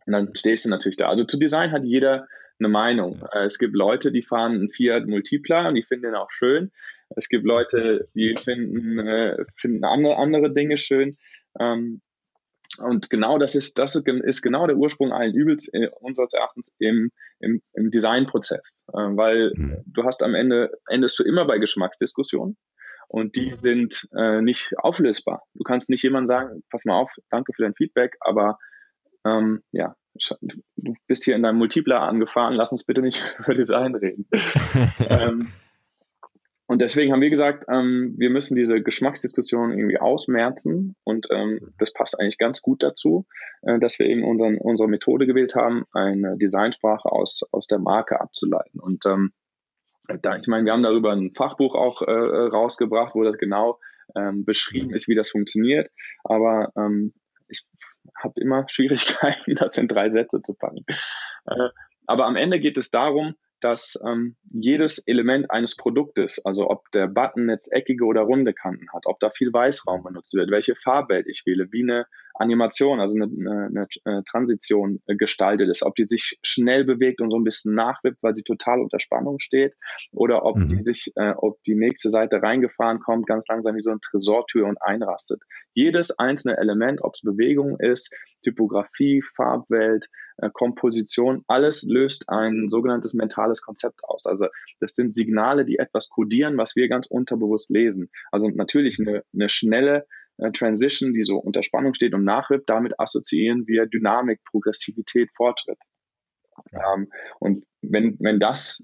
Und 0.07 0.13
dann 0.13 0.35
stehst 0.35 0.65
du 0.65 0.71
natürlich 0.71 0.97
da. 0.97 1.09
Also 1.09 1.25
zu 1.25 1.39
Design 1.39 1.73
hat 1.73 1.85
jeder 1.85 2.27
eine 2.59 2.69
Meinung. 2.69 3.21
Ja. 3.21 3.43
Äh, 3.43 3.45
es 3.47 3.59
gibt 3.59 3.75
Leute, 3.75 4.13
die 4.13 4.23
fahren 4.23 4.53
einen 4.53 4.71
Fiat 4.71 5.07
Multipla 5.07 5.69
und 5.69 5.75
die 5.75 5.83
finden 5.83 6.05
den 6.05 6.15
auch 6.15 6.31
schön. 6.31 6.71
Es 7.17 7.29
gibt 7.29 7.45
Leute, 7.45 8.09
die 8.15 8.37
finden, 8.37 8.99
äh, 8.99 9.45
finden 9.57 9.85
andere, 9.85 10.17
andere 10.17 10.53
Dinge 10.53 10.79
schön. 10.79 11.17
Ähm, 11.59 12.01
und 12.79 13.11
genau 13.11 13.39
das 13.39 13.55
ist, 13.55 13.79
das 13.79 13.95
ist 13.97 14.43
genau 14.43 14.67
der 14.67 14.77
Ursprung 14.77 15.13
allen 15.13 15.35
Übels 15.35 15.69
äh, 15.73 15.89
unseres 16.01 16.33
Erachtens 16.33 16.75
im, 16.79 17.11
im, 17.41 17.63
im 17.73 17.91
Designprozess. 17.91 18.85
Äh, 18.89 19.17
weil 19.17 19.53
mhm. 19.55 19.83
du 19.87 20.05
hast 20.05 20.23
am 20.23 20.35
Ende, 20.35 20.71
endest 20.89 21.19
du 21.19 21.25
immer 21.25 21.47
bei 21.47 21.59
Geschmacksdiskussionen 21.59 22.57
und 23.09 23.37
die 23.37 23.53
sind 23.53 24.09
äh, 24.17 24.41
nicht 24.41 24.73
auflösbar. 24.79 25.43
Du 25.55 25.63
kannst 25.63 25.91
nicht 25.91 26.03
jemandem 26.03 26.27
sagen, 26.27 26.63
pass 26.71 26.85
mal 26.85 26.97
auf, 26.97 27.11
danke 27.31 27.53
für 27.55 27.63
dein 27.63 27.75
Feedback, 27.75 28.17
aber 28.21 28.59
ähm, 29.25 29.63
ja, 29.73 29.95
du 30.77 30.95
bist 31.07 31.25
hier 31.25 31.37
in 31.37 31.43
deinem 31.43 31.59
Multipler 31.59 32.01
angefahren, 32.01 32.55
lass 32.55 32.71
uns 32.71 32.85
bitte 32.85 33.03
nicht 33.03 33.37
über 33.39 33.55
Design 33.55 33.95
reden. 33.95 34.29
ähm, 35.09 35.53
und 36.75 36.83
deswegen 36.83 37.13
haben 37.13 37.21
wir 37.21 37.31
gesagt, 37.31 37.67
ähm, 37.69 38.17
wir 38.19 38.31
müssen 38.31 38.57
diese 38.57 38.83
Geschmacksdiskussion 38.83 39.71
irgendwie 39.71 40.01
ausmerzen 40.01 40.97
und 41.05 41.29
ähm, 41.31 41.73
das 41.79 41.93
passt 41.93 42.19
eigentlich 42.19 42.37
ganz 42.37 42.63
gut 42.63 42.83
dazu, 42.83 43.29
äh, 43.63 43.79
dass 43.79 44.01
wir 44.01 44.07
eben 44.07 44.25
unseren, 44.25 44.59
unsere 44.59 44.89
Methode 44.89 45.27
gewählt 45.27 45.55
haben, 45.55 45.85
eine 45.93 46.37
Designsprache 46.37 47.13
aus, 47.13 47.43
aus 47.53 47.69
der 47.69 47.79
Marke 47.79 48.21
abzuleiten. 48.21 48.81
Und 48.81 49.07
ähm, 49.07 49.33
da, 50.21 50.37
ich 50.37 50.49
meine, 50.49 50.65
wir 50.65 50.73
haben 50.73 50.83
darüber 50.83 51.13
ein 51.13 51.31
Fachbuch 51.37 51.77
auch 51.77 52.03
äh, 52.03 52.11
rausgebracht, 52.11 53.15
wo 53.15 53.23
das 53.23 53.39
genau 53.39 53.79
ähm, 54.17 54.45
beschrieben 54.45 54.93
ist, 54.93 55.07
wie 55.07 55.15
das 55.15 55.31
funktioniert. 55.31 55.91
Aber 56.25 56.73
ähm, 56.77 57.15
ich 57.47 57.65
habe 58.21 58.41
immer 58.41 58.65
Schwierigkeiten, 58.69 59.55
das 59.55 59.79
in 59.79 59.87
drei 59.87 60.09
Sätze 60.09 60.43
zu 60.43 60.55
packen. 60.55 60.85
Äh, 61.47 61.69
aber 62.09 62.27
am 62.27 62.35
Ende 62.35 62.59
geht 62.59 62.79
es 62.79 62.91
darum, 62.91 63.37
dass 63.65 63.99
ähm, 64.07 64.37
jedes 64.53 64.99
Element 65.07 65.51
eines 65.51 65.75
Produktes, 65.75 66.45
also 66.45 66.69
ob 66.69 66.91
der 66.93 67.07
Button 67.07 67.49
jetzt 67.49 67.73
eckige 67.73 68.05
oder 68.05 68.21
runde 68.21 68.53
Kanten 68.53 68.93
hat, 68.93 69.05
ob 69.07 69.19
da 69.21 69.31
viel 69.31 69.51
Weißraum 69.51 70.03
benutzt 70.03 70.35
wird, 70.35 70.51
welche 70.51 70.75
Farbwelt 70.75 71.27
ich 71.27 71.45
wähle, 71.47 71.69
wie 71.73 71.83
eine 71.83 72.05
Animation, 72.35 73.01
also 73.01 73.15
eine, 73.15 73.25
eine, 73.25 73.87
eine 74.05 74.25
Transition 74.25 75.01
äh, 75.07 75.17
gestaltet 75.17 75.71
ist, 75.71 75.83
ob 75.83 75.95
die 75.95 76.07
sich 76.07 76.39
schnell 76.43 76.85
bewegt 76.85 77.23
und 77.23 77.31
so 77.31 77.39
ein 77.39 77.45
bisschen 77.45 77.75
nachwippt, 77.75 78.23
weil 78.23 78.35
sie 78.35 78.43
total 78.43 78.81
unter 78.81 79.01
Spannung 79.01 79.39
steht, 79.39 79.75
oder 80.13 80.45
ob 80.45 80.57
mhm. 80.57 80.67
die 80.67 80.83
sich, 80.83 81.13
äh, 81.17 81.33
ob 81.35 81.63
die 81.63 81.77
nächste 81.77 82.11
Seite 82.11 82.43
reingefahren 82.43 83.01
kommt, 83.01 83.27
ganz 83.27 83.47
langsam 83.49 83.77
wie 83.77 83.81
so 83.81 83.91
eine 83.91 84.01
Tresortür 84.01 84.67
und 84.67 84.83
einrastet. 84.83 85.41
Jedes 85.73 86.19
einzelne 86.19 86.59
Element, 86.59 87.03
ob 87.03 87.15
es 87.15 87.23
Bewegung 87.23 87.81
ist, 87.81 88.15
Typografie, 88.45 89.23
Farbwelt, 89.23 90.09
äh, 90.37 90.51
Komposition, 90.53 91.45
alles 91.49 91.83
löst 91.83 92.29
ein 92.29 92.69
sogenanntes 92.69 93.15
mentales 93.15 93.63
Konzept 93.63 94.05
aus. 94.05 94.27
Also 94.27 94.47
das 94.81 94.93
sind 94.93 95.15
Signale, 95.15 95.65
die 95.65 95.79
etwas 95.79 96.09
kodieren, 96.09 96.57
was 96.59 96.77
wir 96.77 96.89
ganz 96.89 97.07
unterbewusst 97.07 97.71
lesen. 97.71 98.11
Also 98.31 98.49
natürlich 98.49 98.99
eine, 99.01 99.25
eine 99.33 99.49
schnelle 99.49 100.07
äh, 100.39 100.51
Transition, 100.53 101.13
die 101.13 101.23
so 101.23 101.37
unter 101.37 101.63
Spannung 101.63 101.95
steht 101.95 102.15
und 102.15 102.25
nachwirbt, 102.25 102.69
damit 102.69 102.99
assoziieren 103.01 103.67
wir 103.67 103.87
Dynamik, 103.87 104.41
Progressivität, 104.45 105.31
Fortschritt. 105.35 105.79
Ähm, 106.73 107.11
und 107.41 107.65
wenn, 107.83 108.17
wenn 108.21 108.39
das 108.39 108.83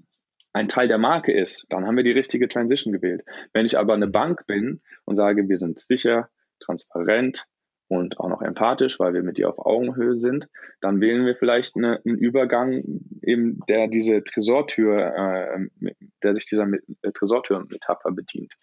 ein 0.53 0.67
Teil 0.67 0.87
der 0.87 0.97
Marke 0.97 1.31
ist, 1.31 1.65
dann 1.69 1.85
haben 1.85 1.95
wir 1.95 2.03
die 2.03 2.11
richtige 2.11 2.47
Transition 2.47 2.93
gewählt. 2.93 3.23
Wenn 3.53 3.65
ich 3.65 3.77
aber 3.77 3.93
eine 3.93 4.07
Bank 4.07 4.45
bin 4.47 4.81
und 5.05 5.15
sage, 5.15 5.47
wir 5.47 5.57
sind 5.57 5.79
sicher, 5.79 6.29
transparent, 6.59 7.47
und 7.91 8.21
auch 8.21 8.29
noch 8.29 8.41
empathisch, 8.41 9.01
weil 9.01 9.13
wir 9.13 9.21
mit 9.21 9.37
dir 9.37 9.49
auf 9.49 9.59
Augenhöhe 9.59 10.15
sind, 10.15 10.47
dann 10.79 11.01
wählen 11.01 11.25
wir 11.25 11.35
vielleicht 11.35 11.75
eine, 11.75 11.99
einen 12.05 12.17
Übergang, 12.17 12.83
eben 13.21 13.59
der 13.67 13.89
diese 13.89 14.23
Tresortür, 14.23 15.13
äh, 15.13 15.91
der 16.23 16.33
sich 16.33 16.45
dieser 16.45 16.67
äh, 17.01 17.11
Tresortür-Metapher 17.11 18.11
bedient. 18.11 18.53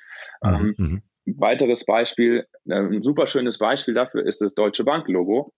Mhm. 0.43 0.49
Ähm, 0.49 0.75
mhm. 0.79 1.03
Weiteres 1.37 1.85
Beispiel, 1.85 2.47
ein 2.71 3.03
super 3.03 3.27
schönes 3.27 3.59
Beispiel 3.59 3.93
dafür 3.93 4.25
ist 4.25 4.41
das 4.41 4.55
Deutsche 4.55 4.85
Bank-Logo. 4.85 5.53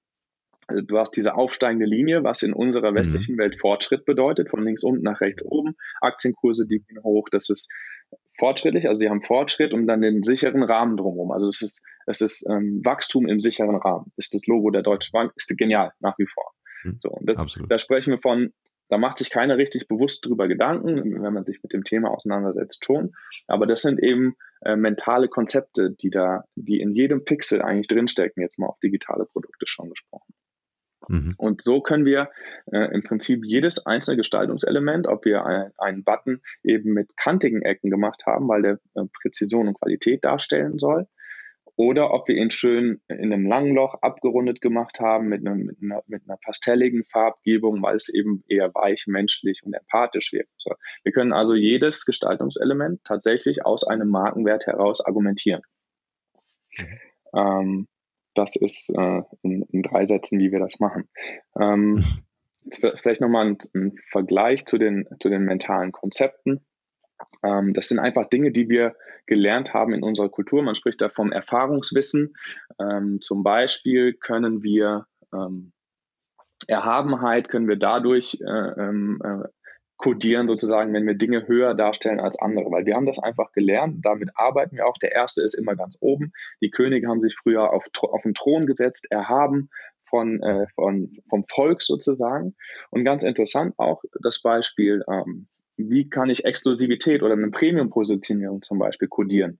Also 0.66 0.82
du 0.82 0.98
hast 0.98 1.12
diese 1.12 1.36
aufsteigende 1.36 1.86
Linie, 1.86 2.24
was 2.24 2.42
in 2.42 2.52
unserer 2.52 2.90
mhm. 2.90 2.96
westlichen. 2.96 3.38
Welt 3.38 3.60
Fortschritt 3.60 4.04
bedeutet, 4.04 4.50
von 4.50 4.64
links 4.64 4.82
unten 4.82 5.04
nach 5.04 5.20
rechts 5.20 5.44
oben. 5.46 5.76
Aktienkurse, 6.00 6.66
die 6.66 6.80
gehen 6.80 7.04
hoch. 7.04 7.28
Das 7.30 7.48
ist 7.50 7.72
fortschrittlich, 8.38 8.88
also 8.88 8.98
sie 8.98 9.08
haben 9.08 9.22
Fortschritt 9.22 9.72
und 9.72 9.86
dann 9.86 10.00
den 10.00 10.22
sicheren 10.22 10.62
Rahmen 10.62 10.96
drumherum. 10.96 11.30
Also 11.30 11.46
es 11.46 11.60
ist, 11.62 11.82
es 12.06 12.20
ist 12.20 12.46
ähm, 12.48 12.80
Wachstum 12.84 13.28
im 13.28 13.38
sicheren 13.38 13.76
Rahmen. 13.76 14.12
Ist 14.16 14.34
das 14.34 14.46
Logo 14.46 14.70
der 14.70 14.82
Deutschen 14.82 15.12
Bank, 15.12 15.32
ist 15.36 15.56
genial, 15.56 15.92
nach 16.00 16.18
wie 16.18 16.26
vor. 16.26 16.52
Mhm, 16.84 16.98
so, 17.00 17.10
und 17.10 17.28
das, 17.28 17.58
da 17.68 17.78
sprechen 17.78 18.10
wir 18.12 18.18
von, 18.18 18.52
da 18.88 18.98
macht 18.98 19.18
sich 19.18 19.30
keiner 19.30 19.56
richtig 19.56 19.86
bewusst 19.86 20.26
drüber 20.26 20.48
Gedanken, 20.48 21.22
wenn 21.22 21.32
man 21.32 21.44
sich 21.44 21.60
mit 21.62 21.72
dem 21.72 21.84
Thema 21.84 22.10
auseinandersetzt 22.10 22.84
schon. 22.84 23.12
Aber 23.46 23.66
das 23.66 23.82
sind 23.82 24.02
eben 24.02 24.34
äh, 24.62 24.74
mentale 24.74 25.28
Konzepte, 25.28 25.90
die 25.92 26.10
da, 26.10 26.44
die 26.56 26.80
in 26.80 26.92
jedem 26.92 27.24
Pixel 27.24 27.62
eigentlich 27.62 27.88
drinstecken, 27.88 28.42
jetzt 28.42 28.58
mal 28.58 28.66
auf 28.66 28.80
digitale 28.80 29.26
Produkte 29.26 29.66
schon 29.66 29.90
gesprochen. 29.90 30.34
Mhm. 31.08 31.34
Und 31.38 31.62
so 31.62 31.80
können 31.80 32.04
wir 32.04 32.30
äh, 32.72 32.92
im 32.92 33.02
Prinzip 33.02 33.44
jedes 33.44 33.86
einzelne 33.86 34.16
Gestaltungselement, 34.16 35.06
ob 35.06 35.24
wir 35.24 35.44
ein, 35.44 35.72
einen 35.78 36.04
Button 36.04 36.40
eben 36.62 36.92
mit 36.92 37.16
kantigen 37.16 37.62
Ecken 37.62 37.90
gemacht 37.90 38.24
haben, 38.26 38.48
weil 38.48 38.62
der 38.62 38.78
äh, 38.94 39.06
Präzision 39.22 39.68
und 39.68 39.78
Qualität 39.78 40.24
darstellen 40.24 40.78
soll, 40.78 41.06
oder 41.80 42.12
ob 42.12 42.28
wir 42.28 42.36
ihn 42.36 42.50
schön 42.50 43.00
in 43.08 43.32
einem 43.32 43.46
langen 43.46 43.74
Loch 43.74 43.94
abgerundet 44.02 44.60
gemacht 44.60 45.00
haben 45.00 45.28
mit, 45.28 45.46
einem, 45.46 45.64
mit, 45.64 45.82
einer, 45.82 46.02
mit 46.06 46.22
einer 46.28 46.36
pastelligen 46.36 47.04
Farbgebung, 47.04 47.82
weil 47.82 47.96
es 47.96 48.10
eben 48.12 48.44
eher 48.48 48.74
weich, 48.74 49.04
menschlich 49.06 49.62
und 49.64 49.72
empathisch 49.72 50.32
wirkt. 50.32 50.50
So. 50.58 50.74
Wir 51.04 51.12
können 51.12 51.32
also 51.32 51.54
jedes 51.54 52.04
Gestaltungselement 52.04 53.02
tatsächlich 53.04 53.64
aus 53.64 53.86
einem 53.86 54.10
Markenwert 54.10 54.66
heraus 54.66 55.00
argumentieren. 55.00 55.62
Mhm. 56.76 56.98
Ähm, 57.34 57.88
das 58.34 58.56
ist 58.56 58.90
äh, 58.90 59.22
in, 59.42 59.62
in, 59.62 59.82
drei 59.82 60.04
Sätzen, 60.04 60.38
wie 60.38 60.52
wir 60.52 60.60
das 60.60 60.80
machen. 60.80 61.08
Ähm, 61.58 62.04
vielleicht 62.96 63.20
nochmal 63.20 63.46
ein, 63.46 63.58
ein 63.74 63.96
Vergleich 64.10 64.66
zu 64.66 64.78
den, 64.78 65.06
zu 65.20 65.28
den 65.28 65.44
mentalen 65.44 65.92
Konzepten. 65.92 66.64
Ähm, 67.42 67.72
das 67.74 67.88
sind 67.88 67.98
einfach 67.98 68.26
Dinge, 68.26 68.50
die 68.50 68.68
wir 68.68 68.94
gelernt 69.26 69.74
haben 69.74 69.92
in 69.92 70.02
unserer 70.02 70.28
Kultur. 70.28 70.62
Man 70.62 70.74
spricht 70.74 71.00
da 71.00 71.08
vom 71.08 71.32
Erfahrungswissen. 71.32 72.34
Ähm, 72.80 73.20
zum 73.20 73.42
Beispiel 73.42 74.14
können 74.14 74.62
wir 74.62 75.06
ähm, 75.32 75.72
Erhabenheit 76.66 77.48
können 77.48 77.68
wir 77.68 77.76
dadurch 77.76 78.38
äh, 78.40 78.50
ähm, 78.50 79.20
äh, 79.24 79.48
kodieren 80.00 80.48
sozusagen, 80.48 80.94
wenn 80.94 81.06
wir 81.06 81.14
Dinge 81.14 81.46
höher 81.46 81.74
darstellen 81.74 82.20
als 82.20 82.40
andere, 82.40 82.70
weil 82.70 82.86
wir 82.86 82.94
haben 82.94 83.04
das 83.04 83.18
einfach 83.18 83.52
gelernt, 83.52 83.98
damit 84.02 84.30
arbeiten 84.34 84.76
wir 84.76 84.86
auch. 84.86 84.96
Der 84.96 85.12
erste 85.12 85.42
ist 85.42 85.52
immer 85.52 85.76
ganz 85.76 85.98
oben. 86.00 86.32
Die 86.62 86.70
Könige 86.70 87.06
haben 87.06 87.20
sich 87.20 87.36
früher 87.36 87.70
auf, 87.70 87.84
auf 88.00 88.22
den 88.22 88.32
Thron 88.32 88.64
gesetzt, 88.64 89.08
erhaben 89.10 89.68
von, 90.04 90.42
äh, 90.42 90.66
von, 90.74 91.18
vom 91.28 91.44
Volk 91.48 91.82
sozusagen. 91.82 92.56
Und 92.88 93.04
ganz 93.04 93.22
interessant 93.22 93.74
auch 93.76 94.02
das 94.22 94.40
Beispiel, 94.40 95.04
ähm, 95.06 95.48
wie 95.76 96.08
kann 96.08 96.30
ich 96.30 96.46
Exklusivität 96.46 97.22
oder 97.22 97.34
eine 97.34 97.50
Premium-Positionierung 97.50 98.62
zum 98.62 98.78
Beispiel 98.78 99.08
kodieren? 99.08 99.58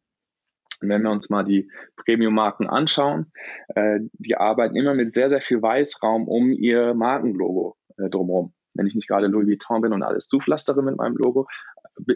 Und 0.80 0.88
wenn 0.88 1.02
wir 1.02 1.10
uns 1.10 1.28
mal 1.28 1.44
die 1.44 1.70
Premium-Marken 1.96 2.66
anschauen, 2.66 3.30
äh, 3.74 4.00
die 4.14 4.36
arbeiten 4.38 4.74
immer 4.74 4.94
mit 4.94 5.12
sehr, 5.12 5.28
sehr 5.28 5.42
viel 5.42 5.60
Weißraum 5.60 6.28
um 6.28 6.50
ihr 6.50 6.94
Markenlogo 6.94 7.76
äh, 7.98 8.08
drumherum 8.08 8.54
wenn 8.80 8.86
ich 8.86 8.94
nicht 8.94 9.08
gerade 9.08 9.26
Louis 9.26 9.46
Vuitton 9.46 9.82
bin 9.82 9.92
und 9.92 10.02
alles 10.02 10.26
zupflastere 10.28 10.82
mit 10.82 10.96
meinem 10.96 11.14
Logo, 11.16 11.46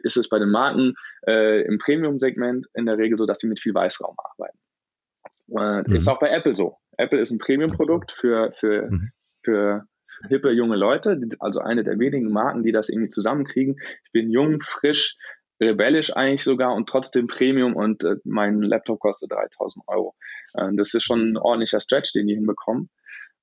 ist 0.02 0.16
es 0.16 0.30
bei 0.30 0.38
den 0.38 0.50
Marken 0.50 0.94
äh, 1.26 1.62
im 1.66 1.78
Premium-Segment 1.78 2.66
in 2.72 2.86
der 2.86 2.96
Regel 2.96 3.18
so, 3.18 3.26
dass 3.26 3.38
sie 3.38 3.48
mit 3.48 3.60
viel 3.60 3.74
Weißraum 3.74 4.16
arbeiten. 4.18 4.58
Äh, 5.50 5.86
mhm. 5.86 5.96
Ist 5.96 6.08
auch 6.08 6.18
bei 6.18 6.30
Apple 6.30 6.54
so. 6.54 6.78
Apple 6.96 7.20
ist 7.20 7.32
ein 7.32 7.38
Premium-Produkt 7.38 8.12
für, 8.12 8.52
für, 8.52 8.90
mhm. 8.90 9.10
für 9.42 9.84
hippe 10.28 10.52
junge 10.52 10.76
Leute, 10.76 11.20
also 11.38 11.60
eine 11.60 11.84
der 11.84 11.98
wenigen 11.98 12.32
Marken, 12.32 12.62
die 12.62 12.72
das 12.72 12.88
irgendwie 12.88 13.10
zusammenkriegen. 13.10 13.76
Ich 14.06 14.12
bin 14.12 14.30
jung, 14.30 14.62
frisch, 14.62 15.16
rebellisch 15.60 16.16
eigentlich 16.16 16.44
sogar 16.44 16.74
und 16.74 16.88
trotzdem 16.88 17.26
Premium 17.26 17.76
und 17.76 18.04
äh, 18.04 18.16
mein 18.24 18.62
Laptop 18.62 19.00
kostet 19.00 19.32
3000 19.32 19.84
Euro. 19.86 20.14
Äh, 20.54 20.70
das 20.76 20.94
ist 20.94 21.02
schon 21.02 21.32
ein 21.32 21.36
ordentlicher 21.36 21.80
Stretch, 21.80 22.14
den 22.14 22.26
die 22.26 22.34
hinbekommen. 22.36 22.88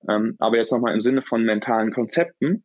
Ähm, 0.09 0.35
aber 0.39 0.57
jetzt 0.57 0.71
nochmal 0.71 0.95
im 0.95 0.99
Sinne 0.99 1.21
von 1.21 1.43
mentalen 1.43 1.93
Konzepten 1.93 2.63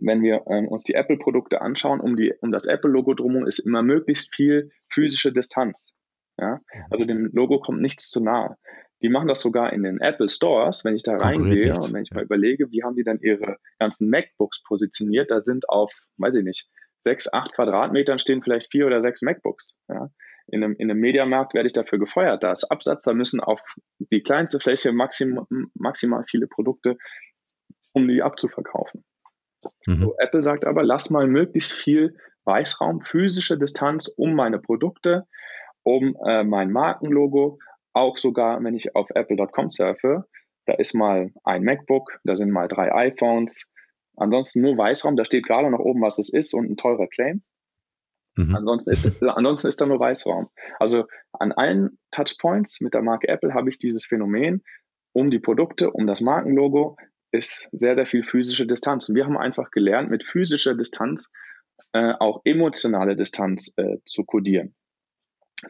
wenn 0.00 0.22
wir 0.22 0.44
ähm, 0.48 0.68
uns 0.68 0.84
die 0.84 0.94
Apple-Produkte 0.94 1.60
anschauen, 1.60 2.00
um, 2.00 2.16
die, 2.16 2.32
um 2.40 2.52
das 2.52 2.66
Apple-Logo 2.66 3.14
drumherum 3.14 3.46
ist 3.46 3.58
immer 3.58 3.82
möglichst 3.82 4.34
viel 4.34 4.70
physische 4.88 5.32
Distanz. 5.32 5.94
Ja? 6.38 6.60
Also 6.90 7.04
dem 7.04 7.30
Logo 7.32 7.60
kommt 7.60 7.80
nichts 7.80 8.10
zu 8.10 8.22
nahe. 8.22 8.56
Die 9.02 9.08
machen 9.08 9.28
das 9.28 9.40
sogar 9.40 9.72
in 9.72 9.82
den 9.82 10.00
Apple 10.00 10.28
Stores, 10.28 10.84
wenn 10.84 10.96
ich 10.96 11.04
da 11.04 11.16
reingehe 11.16 11.74
und 11.74 11.92
wenn 11.92 12.02
ich 12.02 12.10
mal 12.10 12.24
überlege, 12.24 12.70
wie 12.72 12.82
haben 12.82 12.96
die 12.96 13.04
dann 13.04 13.20
ihre 13.20 13.58
ganzen 13.78 14.10
MacBooks 14.10 14.62
positioniert, 14.64 15.30
da 15.30 15.38
sind 15.40 15.68
auf, 15.68 15.92
weiß 16.16 16.36
ich 16.36 16.44
nicht, 16.44 16.68
sechs, 17.00 17.32
acht 17.32 17.54
Quadratmetern 17.54 18.18
stehen 18.18 18.42
vielleicht 18.42 18.72
vier 18.72 18.86
oder 18.86 19.00
sechs 19.00 19.22
MacBooks. 19.22 19.74
Ja? 19.88 20.10
In 20.48 20.64
einem, 20.64 20.74
in 20.78 20.90
einem 20.90 21.00
Mediamarkt 21.00 21.54
werde 21.54 21.66
ich 21.66 21.74
dafür 21.74 21.98
gefeuert. 21.98 22.42
Da 22.42 22.52
ist 22.52 22.64
Absatz, 22.64 23.02
da 23.02 23.12
müssen 23.12 23.40
auf 23.40 23.60
die 23.98 24.22
kleinste 24.22 24.58
Fläche 24.58 24.92
maximal, 24.92 25.44
maximal 25.74 26.24
viele 26.28 26.48
Produkte, 26.48 26.96
um 27.92 28.08
die 28.08 28.22
abzuverkaufen. 28.22 29.04
Mhm. 29.86 30.00
So, 30.02 30.14
Apple 30.18 30.42
sagt 30.42 30.64
aber, 30.64 30.82
lass 30.82 31.10
mal 31.10 31.26
möglichst 31.26 31.72
viel 31.72 32.16
Weißraum, 32.44 33.02
physische 33.02 33.58
Distanz 33.58 34.08
um 34.08 34.34
meine 34.34 34.58
Produkte, 34.58 35.26
um 35.82 36.16
äh, 36.24 36.44
mein 36.44 36.70
Markenlogo, 36.70 37.58
auch 37.92 38.16
sogar, 38.16 38.62
wenn 38.62 38.74
ich 38.74 38.94
auf 38.94 39.08
apple.com 39.14 39.70
surfe, 39.70 40.24
da 40.66 40.74
ist 40.74 40.94
mal 40.94 41.32
ein 41.44 41.64
MacBook, 41.64 42.20
da 42.24 42.36
sind 42.36 42.50
mal 42.50 42.68
drei 42.68 42.92
iPhones, 42.94 43.70
ansonsten 44.16 44.60
nur 44.60 44.76
Weißraum, 44.76 45.16
da 45.16 45.24
steht 45.24 45.46
gerade 45.46 45.70
noch 45.70 45.78
oben, 45.78 46.02
was 46.02 46.18
es 46.18 46.32
ist 46.32 46.54
und 46.54 46.70
ein 46.70 46.76
teurer 46.76 47.06
Claim. 47.06 47.42
Mhm. 48.36 48.54
Ansonsten, 48.54 48.92
ist, 48.92 49.22
ansonsten 49.22 49.68
ist 49.68 49.80
da 49.80 49.86
nur 49.86 49.98
Weißraum. 49.98 50.48
Also 50.78 51.06
an 51.32 51.52
allen 51.52 51.98
Touchpoints 52.10 52.80
mit 52.80 52.94
der 52.94 53.02
Marke 53.02 53.28
Apple 53.28 53.52
habe 53.54 53.68
ich 53.70 53.78
dieses 53.78 54.04
Phänomen 54.04 54.62
um 55.12 55.30
die 55.30 55.40
Produkte, 55.40 55.90
um 55.90 56.06
das 56.06 56.20
Markenlogo, 56.20 56.96
ist 57.30 57.68
sehr, 57.72 57.94
sehr 57.94 58.06
viel 58.06 58.22
physische 58.22 58.66
Distanz. 58.66 59.08
Und 59.08 59.14
wir 59.14 59.24
haben 59.24 59.36
einfach 59.36 59.70
gelernt, 59.70 60.10
mit 60.10 60.24
physischer 60.24 60.74
Distanz 60.74 61.30
äh, 61.92 62.14
auch 62.18 62.42
emotionale 62.44 63.16
Distanz 63.16 63.72
äh, 63.76 63.98
zu 64.04 64.24
kodieren. 64.24 64.74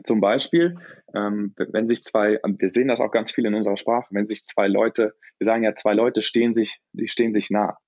Zum 0.04 0.20
Beispiel, 0.20 0.78
ähm, 1.14 1.54
wenn 1.56 1.86
sich 1.86 2.02
zwei, 2.02 2.38
wir 2.44 2.68
sehen 2.68 2.88
das 2.88 3.00
auch 3.00 3.10
ganz 3.10 3.32
viel 3.32 3.46
in 3.46 3.54
unserer 3.54 3.78
Sprache, 3.78 4.08
wenn 4.10 4.26
sich 4.26 4.44
zwei 4.44 4.68
Leute, 4.68 5.14
wir 5.38 5.44
sagen 5.44 5.62
ja, 5.62 5.74
zwei 5.74 5.94
Leute 5.94 6.22
stehen 6.22 6.52
sich, 6.52 6.80
die 6.92 7.08
stehen 7.08 7.32
sich 7.32 7.50
nah. 7.50 7.78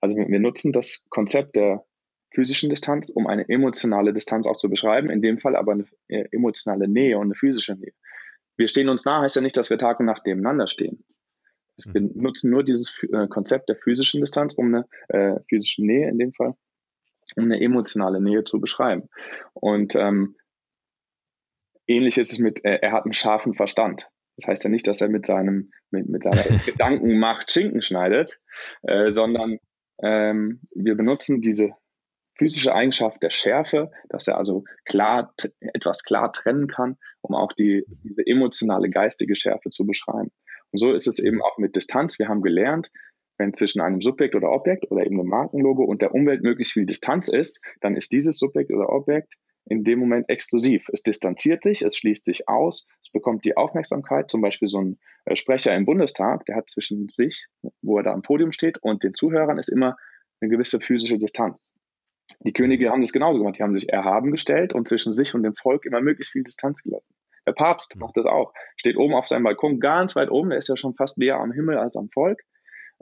Also 0.00 0.16
wir 0.16 0.40
nutzen 0.40 0.72
das 0.72 1.04
Konzept 1.10 1.56
der 1.56 1.84
physischen 2.32 2.70
Distanz, 2.70 3.10
um 3.10 3.26
eine 3.26 3.48
emotionale 3.48 4.12
Distanz 4.12 4.46
auch 4.46 4.56
zu 4.56 4.70
beschreiben, 4.70 5.10
in 5.10 5.20
dem 5.20 5.38
Fall 5.38 5.56
aber 5.56 5.72
eine 5.72 5.84
äh, 6.08 6.24
emotionale 6.30 6.88
Nähe 6.88 7.18
und 7.18 7.26
eine 7.26 7.34
physische 7.34 7.74
Nähe. 7.74 7.92
Wir 8.56 8.68
stehen 8.68 8.88
uns 8.88 9.04
nah 9.04 9.22
heißt 9.22 9.36
ja 9.36 9.42
nicht, 9.42 9.56
dass 9.56 9.70
wir 9.70 9.78
Tag 9.78 10.00
und 10.00 10.06
Nacht 10.06 10.24
nebeneinander 10.24 10.66
stehen. 10.66 11.04
Wir 11.86 12.00
mhm. 12.00 12.12
nutzen 12.14 12.50
nur 12.50 12.64
dieses 12.64 12.92
äh, 13.12 13.28
Konzept 13.28 13.68
der 13.68 13.76
physischen 13.76 14.20
Distanz, 14.20 14.54
um 14.54 14.74
eine 14.74 14.86
äh, 15.08 15.40
physische 15.48 15.84
Nähe 15.84 16.08
in 16.08 16.18
dem 16.18 16.32
Fall, 16.32 16.54
um 17.36 17.44
eine 17.44 17.60
emotionale 17.60 18.20
Nähe 18.20 18.44
zu 18.44 18.60
beschreiben. 18.60 19.08
Und 19.54 19.94
ähm, 19.94 20.36
ähnlich 21.86 22.18
ist 22.18 22.32
es 22.32 22.38
mit, 22.38 22.64
äh, 22.64 22.78
er 22.82 22.92
hat 22.92 23.04
einen 23.04 23.14
scharfen 23.14 23.54
Verstand. 23.54 24.10
Das 24.36 24.48
heißt 24.48 24.64
ja 24.64 24.70
nicht, 24.70 24.86
dass 24.86 25.00
er 25.00 25.08
mit 25.08 25.26
seinem, 25.26 25.70
mit, 25.90 26.08
mit 26.08 26.22
seiner 26.22 26.44
Gedankenmacht 26.66 27.50
Schinken 27.50 27.82
schneidet, 27.82 28.38
äh, 28.82 29.10
sondern 29.10 29.58
ähm, 30.02 30.60
wir 30.74 30.96
benutzen 30.96 31.40
diese 31.40 31.70
physische 32.38 32.72
Eigenschaft 32.72 33.22
der 33.22 33.30
Schärfe, 33.30 33.90
dass 34.08 34.28
er 34.28 34.38
also 34.38 34.64
klar, 34.84 35.34
etwas 35.74 36.04
klar 36.04 36.32
trennen 36.32 36.68
kann, 36.68 36.96
um 37.20 37.34
auch 37.34 37.52
die, 37.52 37.84
diese 38.04 38.24
emotionale, 38.24 38.90
geistige 38.90 39.34
Schärfe 39.34 39.70
zu 39.70 39.84
beschreiben. 39.86 40.30
Und 40.72 40.78
so 40.78 40.92
ist 40.92 41.06
es 41.06 41.18
eben 41.18 41.42
auch 41.42 41.58
mit 41.58 41.76
Distanz. 41.76 42.18
Wir 42.18 42.28
haben 42.28 42.42
gelernt, 42.42 42.90
wenn 43.38 43.54
zwischen 43.54 43.80
einem 43.80 44.00
Subjekt 44.00 44.34
oder 44.34 44.50
Objekt 44.50 44.90
oder 44.90 45.04
eben 45.04 45.18
einem 45.18 45.28
Markenlogo 45.28 45.84
und 45.84 46.02
der 46.02 46.14
Umwelt 46.14 46.42
möglichst 46.42 46.72
viel 46.72 46.86
Distanz 46.86 47.28
ist, 47.28 47.64
dann 47.80 47.96
ist 47.96 48.12
dieses 48.12 48.38
Subjekt 48.38 48.72
oder 48.72 48.90
Objekt 48.90 49.34
in 49.64 49.84
dem 49.84 49.98
Moment 49.98 50.28
exklusiv. 50.28 50.88
Es 50.92 51.02
distanziert 51.02 51.62
sich, 51.62 51.82
es 51.82 51.96
schließt 51.96 52.24
sich 52.24 52.48
aus, 52.48 52.86
es 53.00 53.10
bekommt 53.10 53.44
die 53.44 53.56
Aufmerksamkeit. 53.56 54.30
Zum 54.30 54.40
Beispiel 54.40 54.68
so 54.68 54.80
ein 54.80 54.98
äh, 55.26 55.36
Sprecher 55.36 55.74
im 55.74 55.84
Bundestag, 55.84 56.44
der 56.46 56.56
hat 56.56 56.70
zwischen 56.70 57.08
sich, 57.08 57.46
wo 57.82 57.98
er 57.98 58.02
da 58.02 58.12
am 58.12 58.22
Podium 58.22 58.52
steht, 58.52 58.78
und 58.82 59.02
den 59.04 59.14
Zuhörern 59.14 59.58
ist 59.58 59.68
immer 59.68 59.96
eine 60.40 60.50
gewisse 60.50 60.80
physische 60.80 61.18
Distanz. 61.18 61.70
Die 62.40 62.52
Könige 62.52 62.90
haben 62.90 63.00
das 63.02 63.12
genauso 63.12 63.38
gemacht. 63.38 63.58
Die 63.58 63.62
haben 63.62 63.78
sich 63.78 63.88
erhaben 63.88 64.30
gestellt 64.30 64.74
und 64.74 64.88
zwischen 64.88 65.12
sich 65.12 65.34
und 65.34 65.42
dem 65.42 65.54
Volk 65.54 65.84
immer 65.84 66.00
möglichst 66.00 66.32
viel 66.32 66.44
Distanz 66.44 66.82
gelassen. 66.82 67.14
Der 67.48 67.54
Papst 67.54 67.96
macht 67.96 68.18
das 68.18 68.26
auch. 68.26 68.52
Steht 68.76 68.98
oben 68.98 69.14
auf 69.14 69.26
seinem 69.26 69.44
Balkon, 69.44 69.80
ganz 69.80 70.14
weit 70.16 70.30
oben, 70.30 70.50
der 70.50 70.58
ist 70.58 70.68
ja 70.68 70.76
schon 70.76 70.94
fast 70.94 71.16
näher 71.16 71.40
am 71.40 71.50
Himmel 71.50 71.78
als 71.78 71.96
am 71.96 72.10
Volk 72.10 72.42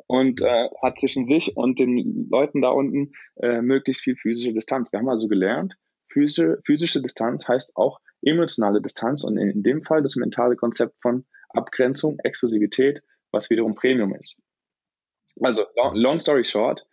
und 0.07 0.41
äh, 0.41 0.69
hat 0.81 0.99
zwischen 1.01 1.25
sich 1.25 1.57
und 1.57 1.81
den 1.81 2.29
Leuten 2.31 2.63
da 2.63 2.69
unten 2.69 3.11
äh, 3.43 3.61
möglichst 3.61 4.05
viel 4.05 4.15
physische 4.15 4.53
Distanz. 4.53 4.93
Wir 4.93 5.01
haben 5.01 5.09
also 5.09 5.27
gelernt, 5.27 5.77
physische, 6.09 6.61
physische 6.65 7.03
Distanz 7.03 7.49
heißt 7.49 7.77
auch 7.77 7.99
emotionale 8.23 8.81
Distanz 8.81 9.25
und 9.25 9.37
in, 9.37 9.51
in 9.51 9.63
dem 9.65 9.83
Fall 9.83 10.01
das 10.01 10.15
mentale 10.15 10.55
Konzept 10.55 10.95
von 11.03 11.27
Abgrenzung, 11.49 12.21
Exklusivität, 12.21 13.03
was 13.33 13.51
wiederum 13.51 13.75
Premium 13.75 14.15
ist. 14.15 14.41
Also, 15.41 15.65
long, 15.75 15.97
long 15.97 16.21
story 16.21 16.45
short, 16.45 16.87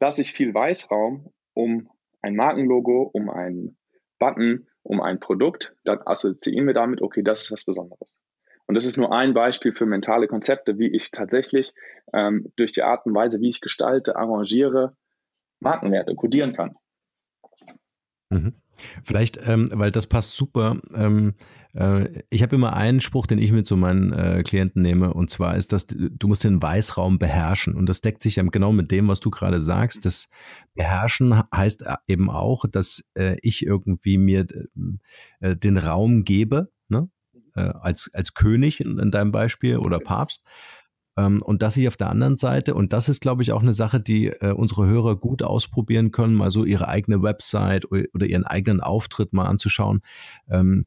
lasse 0.00 0.20
ich 0.20 0.32
viel 0.32 0.52
Weißraum 0.52 1.32
um 1.54 1.88
ein 2.22 2.34
Markenlogo, 2.34 3.08
um 3.12 3.30
einen 3.30 3.78
Button, 4.18 4.66
um 4.82 5.00
ein 5.00 5.20
Produkt, 5.20 5.74
dann 5.84 6.00
assoziieren 6.04 6.66
wir 6.66 6.74
damit, 6.74 7.02
okay, 7.02 7.22
das 7.22 7.42
ist 7.42 7.52
was 7.52 7.64
Besonderes. 7.64 8.16
Und 8.66 8.74
das 8.76 8.84
ist 8.84 8.96
nur 8.96 9.12
ein 9.12 9.34
Beispiel 9.34 9.72
für 9.72 9.84
mentale 9.84 10.28
Konzepte, 10.28 10.78
wie 10.78 10.94
ich 10.94 11.10
tatsächlich 11.10 11.74
ähm, 12.12 12.52
durch 12.56 12.72
die 12.72 12.82
Art 12.82 13.04
und 13.04 13.14
Weise, 13.14 13.40
wie 13.40 13.48
ich 13.48 13.60
gestalte, 13.60 14.16
arrangiere, 14.16 14.96
Markenwerte 15.58 16.14
kodieren 16.14 16.54
kann. 16.54 16.76
Mhm. 18.30 18.54
Vielleicht, 19.02 19.38
ähm, 19.46 19.68
weil 19.72 19.90
das 19.90 20.06
passt 20.06 20.34
super. 20.34 20.78
Ähm, 20.94 21.34
äh, 21.74 22.22
ich 22.30 22.42
habe 22.42 22.56
immer 22.56 22.74
einen 22.74 23.00
Spruch, 23.00 23.26
den 23.26 23.38
ich 23.38 23.52
mit 23.52 23.66
so 23.66 23.76
meinen 23.76 24.12
äh, 24.12 24.42
Klienten 24.42 24.82
nehme, 24.82 25.14
und 25.14 25.30
zwar 25.30 25.56
ist 25.56 25.72
das, 25.72 25.86
du 25.86 26.28
musst 26.28 26.44
den 26.44 26.62
Weißraum 26.62 27.18
beherrschen. 27.18 27.74
Und 27.74 27.88
das 27.88 28.00
deckt 28.00 28.22
sich 28.22 28.36
ja 28.36 28.42
genau 28.42 28.72
mit 28.72 28.90
dem, 28.90 29.08
was 29.08 29.20
du 29.20 29.30
gerade 29.30 29.62
sagst. 29.62 30.04
Das 30.04 30.28
Beherrschen 30.74 31.42
heißt 31.54 31.84
eben 32.06 32.30
auch, 32.30 32.64
dass 32.70 33.04
äh, 33.14 33.36
ich 33.42 33.64
irgendwie 33.64 34.18
mir 34.18 34.46
äh, 35.40 35.56
den 35.56 35.76
Raum 35.76 36.24
gebe, 36.24 36.70
ne? 36.88 37.08
Äh, 37.54 37.62
als, 37.62 38.10
als 38.14 38.34
König 38.34 38.80
in, 38.80 38.98
in 38.98 39.10
deinem 39.10 39.32
Beispiel 39.32 39.78
oder 39.78 39.98
Papst 39.98 40.44
und 41.26 41.62
dass 41.62 41.76
ich 41.76 41.88
auf 41.88 41.96
der 41.96 42.10
anderen 42.10 42.36
Seite, 42.36 42.74
und 42.74 42.92
das 42.92 43.08
ist, 43.08 43.20
glaube 43.20 43.42
ich, 43.42 43.52
auch 43.52 43.62
eine 43.62 43.72
Sache, 43.72 44.00
die 44.00 44.28
äh, 44.28 44.52
unsere 44.52 44.86
Hörer 44.86 45.16
gut 45.16 45.42
ausprobieren 45.42 46.10
können, 46.10 46.34
mal 46.34 46.50
so 46.50 46.64
ihre 46.64 46.88
eigene 46.88 47.22
Website 47.22 47.84
oder 47.90 48.26
ihren 48.26 48.44
eigenen 48.44 48.80
Auftritt 48.80 49.32
mal 49.32 49.46
anzuschauen. 49.46 50.00
Ähm, 50.48 50.84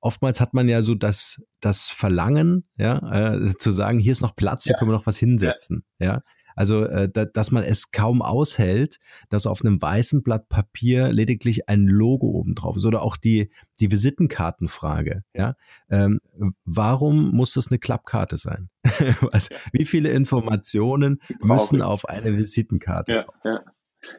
oftmals 0.00 0.40
hat 0.40 0.54
man 0.54 0.68
ja 0.68 0.82
so 0.82 0.94
das, 0.94 1.42
das 1.60 1.90
Verlangen, 1.90 2.64
ja, 2.76 3.34
äh, 3.34 3.56
zu 3.56 3.70
sagen, 3.70 3.98
hier 3.98 4.12
ist 4.12 4.22
noch 4.22 4.36
Platz, 4.36 4.64
hier 4.64 4.72
ja. 4.72 4.78
können 4.78 4.90
wir 4.90 4.96
noch 4.96 5.06
was 5.06 5.18
hinsetzen, 5.18 5.84
ja. 5.98 6.06
ja? 6.06 6.22
Also, 6.56 6.84
äh, 6.84 7.08
da, 7.12 7.24
dass 7.24 7.50
man 7.50 7.64
es 7.64 7.90
kaum 7.90 8.22
aushält, 8.22 8.98
dass 9.28 9.46
auf 9.46 9.64
einem 9.64 9.80
weißen 9.80 10.22
Blatt 10.22 10.48
Papier 10.48 11.12
lediglich 11.12 11.68
ein 11.68 11.86
Logo 11.86 12.28
oben 12.28 12.54
drauf 12.54 12.76
ist. 12.76 12.86
Oder 12.86 13.02
auch 13.02 13.16
die, 13.16 13.50
die 13.80 13.90
Visitenkartenfrage. 13.90 15.24
Ja? 15.34 15.54
Ähm, 15.90 16.20
warum 16.64 17.30
muss 17.30 17.54
das 17.54 17.70
eine 17.70 17.78
Klappkarte 17.78 18.36
sein? 18.36 18.68
Was, 19.32 19.50
wie 19.72 19.84
viele 19.84 20.10
Informationen 20.10 21.20
müssen 21.40 21.82
auf 21.82 22.08
eine 22.08 22.36
Visitenkarte? 22.36 23.12
Ja, 23.12 23.26
ja. 23.44 23.64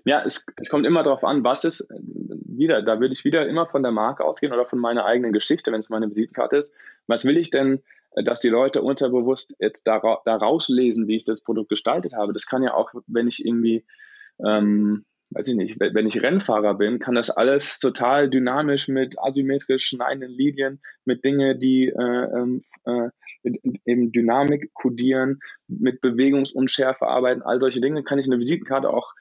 ja 0.05 0.23
es, 0.23 0.45
es 0.57 0.69
kommt 0.69 0.85
immer 0.85 1.03
darauf 1.03 1.23
an, 1.23 1.43
was 1.43 1.63
ist, 1.65 1.89
wieder, 2.57 2.81
da 2.81 2.99
würde 2.99 3.13
ich 3.13 3.25
wieder 3.25 3.47
immer 3.47 3.67
von 3.67 3.83
der 3.83 3.91
Marke 3.91 4.23
ausgehen 4.23 4.53
oder 4.53 4.65
von 4.65 4.79
meiner 4.79 5.05
eigenen 5.05 5.33
Geschichte, 5.33 5.71
wenn 5.71 5.79
es 5.79 5.89
meine 5.89 6.09
Visitenkarte 6.09 6.57
ist. 6.57 6.75
Was 7.07 7.25
will 7.25 7.37
ich 7.37 7.49
denn 7.49 7.81
dass 8.23 8.41
die 8.41 8.49
Leute 8.49 8.81
unterbewusst 8.81 9.55
jetzt 9.59 9.87
da, 9.87 10.01
da 10.25 10.35
rauslesen, 10.35 11.07
wie 11.07 11.15
ich 11.15 11.25
das 11.25 11.41
Produkt 11.41 11.69
gestaltet 11.69 12.13
habe. 12.13 12.33
Das 12.33 12.45
kann 12.45 12.63
ja 12.63 12.73
auch, 12.73 12.91
wenn 13.07 13.27
ich 13.27 13.45
irgendwie, 13.45 13.85
ähm, 14.45 15.05
weiß 15.31 15.47
ich 15.47 15.55
nicht, 15.55 15.79
wenn 15.79 16.05
ich 16.05 16.21
Rennfahrer 16.21 16.75
bin, 16.75 16.99
kann 16.99 17.15
das 17.15 17.29
alles 17.29 17.79
total 17.79 18.29
dynamisch 18.29 18.87
mit 18.87 19.17
asymmetrisch 19.17 19.85
schneidenden 19.85 20.31
Linien, 20.31 20.81
mit 21.05 21.25
Dinge, 21.25 21.57
die 21.57 21.87
äh, 21.87 21.93
ähm, 22.35 22.63
äh, 22.85 23.09
eben 23.85 24.11
Dynamik 24.11 24.73
kodieren, 24.73 25.39
mit 25.67 26.01
Bewegungsunschärfe 26.01 27.07
arbeiten, 27.07 27.41
all 27.41 27.59
solche 27.59 27.81
Dinge, 27.81 28.03
kann 28.03 28.19
ich 28.19 28.27
eine 28.27 28.39
Visitenkarte 28.39 28.89
auch 28.89 29.13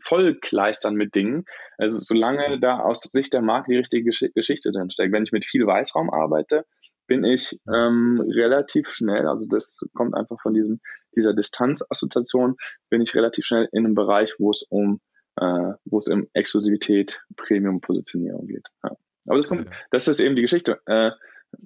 vollkleistern 0.00 0.94
mit 0.94 1.14
Dingen. 1.14 1.44
Also 1.76 1.98
solange 1.98 2.60
da 2.60 2.80
aus 2.80 3.02
Sicht 3.02 3.34
der 3.34 3.42
Marke 3.42 3.72
die 3.72 3.78
richtige 3.78 4.10
Geschichte 4.34 4.72
drin 4.72 4.90
steckt. 4.90 5.12
Wenn 5.12 5.22
ich 5.22 5.32
mit 5.32 5.44
viel 5.44 5.66
Weißraum 5.66 6.10
arbeite, 6.10 6.64
bin 7.08 7.24
ich 7.24 7.58
ähm, 7.66 8.22
relativ 8.28 8.90
schnell, 8.90 9.26
also 9.26 9.46
das 9.50 9.80
kommt 9.94 10.14
einfach 10.14 10.40
von 10.40 10.54
diesem, 10.54 10.80
dieser 11.16 11.34
Distanzassoziation, 11.34 12.56
bin 12.90 13.00
ich 13.00 13.14
relativ 13.16 13.44
schnell 13.44 13.68
in 13.72 13.84
einem 13.84 13.94
Bereich, 13.94 14.36
wo 14.38 14.50
es 14.50 14.62
um, 14.68 15.00
äh, 15.36 15.72
wo 15.84 15.98
es 15.98 16.06
um 16.06 16.28
Exklusivität, 16.34 17.20
Premium-Positionierung 17.36 18.46
geht. 18.46 18.68
Ja. 18.84 18.96
Aber 19.26 19.36
das 19.36 19.48
kommt, 19.48 19.68
das 19.90 20.06
ist 20.06 20.20
eben 20.20 20.36
die 20.36 20.42
Geschichte. 20.42 20.80
Äh, 20.86 21.10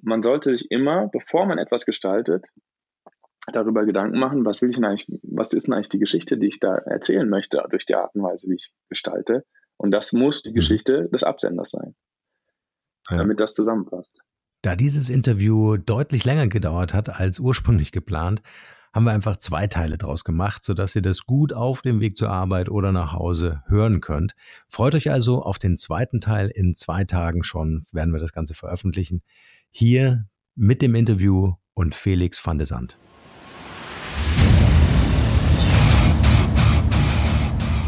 man 0.01 0.23
sollte 0.23 0.55
sich 0.55 0.71
immer, 0.71 1.09
bevor 1.09 1.45
man 1.45 1.57
etwas 1.57 1.85
gestaltet, 1.85 2.47
darüber 3.51 3.85
Gedanken 3.85 4.17
machen, 4.19 4.45
was 4.45 4.61
will 4.61 4.69
ich 4.69 4.75
denn 4.75 4.85
eigentlich, 4.85 5.07
was 5.23 5.51
ist 5.51 5.67
denn 5.67 5.73
eigentlich 5.73 5.89
die 5.89 5.99
Geschichte, 5.99 6.37
die 6.37 6.47
ich 6.47 6.59
da 6.59 6.75
erzählen 6.75 7.29
möchte, 7.29 7.61
durch 7.69 7.85
die 7.85 7.95
Art 7.95 8.15
und 8.15 8.23
Weise, 8.23 8.47
wie 8.49 8.55
ich 8.55 8.73
gestalte. 8.89 9.45
Und 9.75 9.91
das 9.91 10.13
muss 10.13 10.43
die 10.43 10.51
mhm. 10.51 10.55
Geschichte 10.55 11.09
des 11.09 11.23
Absenders 11.23 11.71
sein, 11.71 11.95
ja. 13.09 13.17
damit 13.17 13.41
das 13.41 13.53
zusammenpasst. 13.53 14.23
Da 14.63 14.77
dieses 14.77 15.09
Interview 15.09 15.75
deutlich 15.75 16.23
länger 16.23 16.47
gedauert 16.47 16.93
hat 16.93 17.09
als 17.09 17.37
ursprünglich 17.41 17.91
geplant, 17.91 18.41
haben 18.93 19.03
wir 19.03 19.11
einfach 19.11 19.35
zwei 19.35 19.67
Teile 19.67 19.97
draus 19.97 20.23
gemacht, 20.23 20.63
sodass 20.63 20.95
ihr 20.95 21.01
das 21.01 21.25
gut 21.25 21.51
auf 21.51 21.81
dem 21.81 21.99
Weg 21.99 22.15
zur 22.15 22.29
Arbeit 22.29 22.69
oder 22.69 22.93
nach 22.93 23.11
Hause 23.11 23.61
hören 23.67 23.99
könnt. 23.99 24.35
Freut 24.69 24.95
euch 24.95 25.11
also 25.11 25.41
auf 25.41 25.59
den 25.59 25.75
zweiten 25.75 26.21
Teil. 26.21 26.47
In 26.47 26.75
zwei 26.75 27.03
Tagen 27.03 27.43
schon 27.43 27.85
werden 27.91 28.13
wir 28.13 28.21
das 28.21 28.31
Ganze 28.31 28.53
veröffentlichen. 28.53 29.21
Hier 29.69 30.29
mit 30.55 30.81
dem 30.81 30.95
Interview 30.95 31.55
und 31.73 31.93
Felix 31.93 32.45
van 32.45 32.57
de 32.57 32.65
Sand. 32.65 32.97